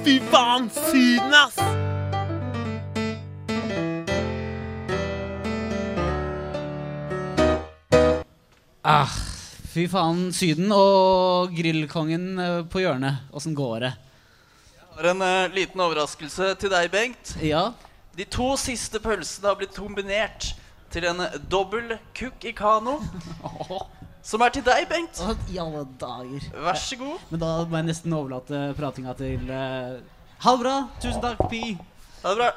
[0.05, 1.57] Fy faen, Syden, ass!
[8.85, 9.24] Ah,
[9.75, 13.25] fy faen, Syden og grillkongen eh, på hjørnet.
[13.35, 13.93] Åssen går det?
[14.85, 17.33] Jeg har en uh, liten overraskelse til deg, Bengt.
[17.43, 17.73] Ja?
[18.15, 20.53] De to siste pølsene har blitt kombinert
[20.95, 23.01] til en dobbel kukk i kano.
[24.31, 25.19] Som er til deg, Bengt.
[25.51, 26.47] I alle dager.
[26.55, 27.27] Vær så god.
[27.33, 29.99] Men da må jeg nesten overlate pratinga til uh,
[30.45, 30.77] Ha det bra!
[31.03, 31.75] Tusen takk, Pi.
[32.23, 32.53] Ha det bra.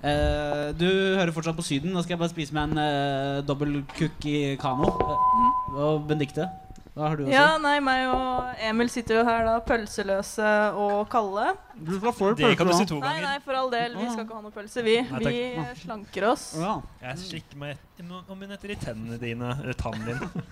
[0.00, 1.92] Eh, du hører fortsatt på Syden.
[1.92, 4.88] Nå skal jeg bare spise meg en uh, dobbel cookie i kano.
[4.96, 6.46] Uh, og Benedicte,
[6.94, 7.34] hva har du å si?
[7.34, 10.48] Ja, nei, meg og Emil sitter jo her da, pølseløse
[10.80, 11.52] og kalde.
[11.76, 13.20] Du skal få Det kan du si to ganger.
[13.20, 13.94] nei, nei, for all del.
[13.98, 14.96] Vi skal ikke ha noe pølse, vi.
[15.04, 15.20] Nei.
[15.26, 16.46] Vi slanker oss.
[16.56, 19.52] Jeg slikker meg om minutter i tennene dine.
[19.60, 20.48] Eller tannen din.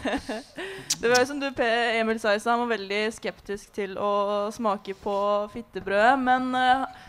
[1.00, 1.68] Det var jo som du, P.
[2.00, 5.14] Emil sa i stad, han var veldig skeptisk til å smake på
[5.52, 6.16] fittebrødet.
[6.24, 7.04] Men eh,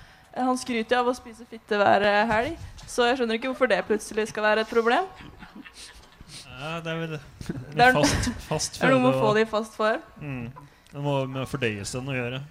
[0.46, 3.82] han skryter av å spise fitte hver eh, helg, så jeg skjønner ikke hvorfor det
[3.88, 5.06] plutselig skal være et problem.
[6.60, 9.42] Ja, det er vel Det er- fast, fast det er noe med å få det
[9.48, 10.02] i fast form.
[10.22, 10.52] Mm.
[10.92, 12.42] Det må med fordøyelsen å gjøre.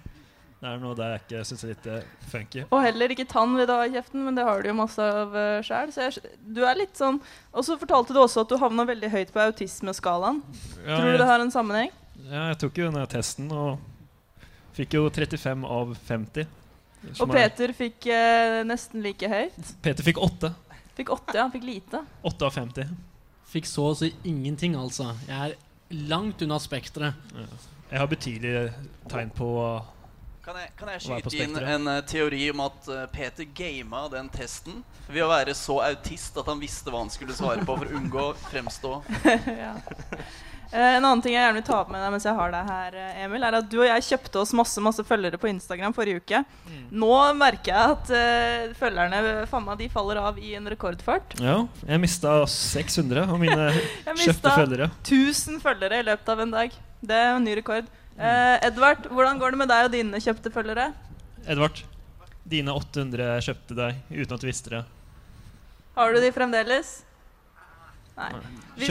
[0.59, 2.63] Det er noe der jeg ikke syns er litt eh, funky.
[2.71, 4.99] Og heller ikke tann vil du ha i kjeften, men det har du jo masse
[4.99, 5.93] av uh, sjæl.
[5.95, 7.21] Jeg, skj- du er litt sånn
[7.53, 10.41] Og så fortalte du også at du havna veldig høyt på autismeskalaen.
[10.83, 11.91] Ja, Tror du jeg- det har en sammenheng?
[12.25, 13.79] Ja, jeg tok jo denne testen og
[14.75, 16.45] fikk jo 35 av 50.
[17.19, 19.73] Og er- Peter fikk eh, nesten like høyt.
[19.81, 20.51] Peter fikk 8.
[20.99, 21.45] Fikk åtte, ja.
[21.53, 22.01] Fikk lite.
[22.27, 22.89] 8 av 50.
[23.49, 25.13] Fikk så å si ingenting, altså.
[25.29, 25.55] Jeg er
[26.11, 27.15] langt unna spekteret.
[27.89, 28.65] Jeg har betydelige
[29.09, 29.47] tegn på
[30.45, 34.29] Kan jeg, kan jeg skyte inn en eh, teori om at eh, Peter gama den
[34.33, 37.85] testen ved å være så autist at han visste hva han skulle svare på for
[37.85, 38.93] å unngå å fremstå
[39.63, 39.75] ja.
[40.71, 42.67] Eh, en annen ting jeg gjerne vil ta opp med deg mens jeg har deg
[42.69, 45.95] her, eh, Emil, er at du og jeg kjøpte oss masse masse følgere på Instagram
[45.97, 46.43] forrige uke.
[46.69, 46.83] Mm.
[47.01, 51.33] Nå merker jeg at uh, følgerne faen meg, de faller av i en rekordfart.
[51.41, 54.91] Ja, jeg mista 600 av mine Jeg kjøpte mista følgere.
[55.01, 56.77] 1000 følgere i løpet av en dag.
[57.01, 57.89] Det er en ny rekord.
[58.19, 60.91] Eh, Edvard, hvordan går det med deg og dine kjøpte følgere?
[61.49, 61.81] Edvard,
[62.45, 64.85] dine 800 kjøpte deg uten at du visste det.
[65.97, 66.99] Har du de fremdeles?
[68.19, 68.29] Nei.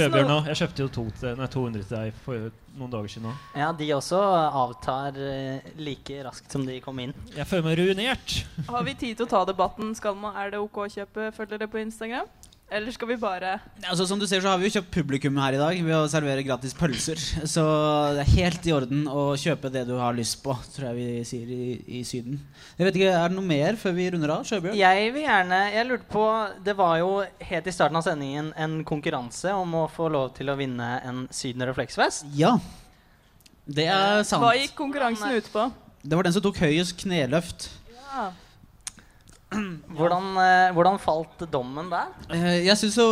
[0.09, 0.39] Noe- nå.
[0.49, 3.45] Jeg kjøpte jo to til, nei, 200 til deg for noen dager siden òg.
[3.61, 4.19] Ja, de også
[4.63, 7.15] avtar eh, like raskt som de kom inn.
[7.37, 8.37] Jeg føler meg ruinert.
[8.69, 9.95] Har vi tid til å ta debatten?
[9.99, 12.29] Skal man, er det ok å kjøpe følgere på Instagram?
[12.71, 13.55] Eller skal vi bare
[13.89, 16.09] Altså, som du ser så har vi jo kjøpt publikum her i dag ved å
[16.13, 17.21] servere gratis pølser.
[17.49, 17.63] Så
[18.17, 21.23] det er helt i orden å kjøpe det du har lyst på, tror jeg vi
[21.29, 22.37] sier i, i Syden.
[22.77, 24.45] Jeg vet ikke, Er det noe mer før vi runder av?
[24.49, 24.77] Sjøbjørn?
[24.77, 26.25] Jeg vil gjerne Jeg lurte på
[26.67, 27.13] Det var jo
[27.51, 31.25] helt i starten av sendingen en konkurranse om å få lov til å vinne en
[31.33, 32.29] Syden refleksvest.
[32.37, 32.59] Ja.
[33.65, 34.45] Det er sant.
[34.45, 35.71] Hva gikk konkurransen ut på?
[36.05, 37.71] Det var den som tok høyest kneløft.
[37.97, 38.29] Ja.
[39.97, 42.11] Hvordan, eh, hvordan falt dommen der?
[42.35, 43.07] Eh, Jeg syns jo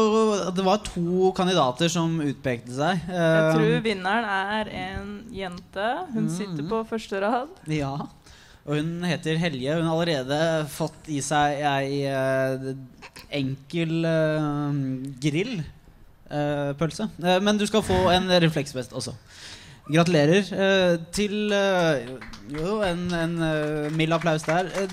[0.53, 3.01] det var to kandidater som utpekte seg.
[3.09, 5.87] Jeg Eh, tror vinneren er en jente.
[6.13, 6.35] Hun Mm.
[6.37, 7.49] sitter på første rad.
[7.67, 7.95] Ja.
[8.67, 9.75] Og hun heter Helje.
[9.79, 12.05] Hun har allerede fått i seg ei
[13.31, 14.03] enkel
[16.27, 17.09] grillpølse.
[17.41, 19.15] Men du skal få en refleksvest også.
[19.87, 22.09] Gratulerer eh, til eh,
[22.51, 24.67] Jo, en, en eh, mild applaus der.
[24.81, 24.91] Eh,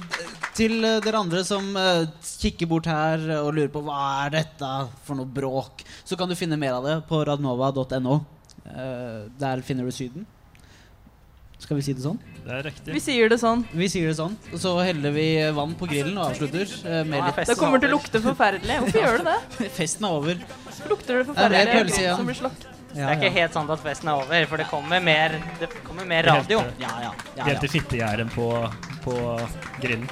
[0.53, 4.69] til eh, dere andre som eh, kikker bort her og lurer på hva er dette
[5.07, 8.19] for noe bråk, så kan du finne mer av det på radnova.no.
[8.69, 10.27] Eh, der finner du Syden.
[11.63, 12.19] Skal vi si det sånn?
[12.43, 12.93] Det er riktig.
[12.93, 13.63] Vi sier det sånn.
[13.71, 14.33] Vi sier det sånn.
[14.51, 15.25] Og så heller vi
[15.55, 16.73] vann på grillen og avslutter
[17.07, 18.81] med litt Det kommer til å lukte forferdelig.
[18.83, 19.69] Hvorfor gjør det det?
[19.79, 20.45] Festen er over.
[20.91, 22.19] Lukter det Det er mer pølse igjen.
[22.19, 25.01] Som blir slått det er ikke helt sant at festen er over, for det kommer
[25.01, 26.61] mer, det kommer mer radio.
[26.81, 28.51] Ja, ja, ja, Helt til fittegjerdet på,
[29.05, 29.17] på
[29.81, 30.09] grillen.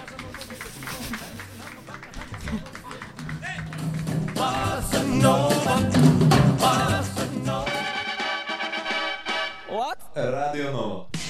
[10.16, 11.21] Radio Nova.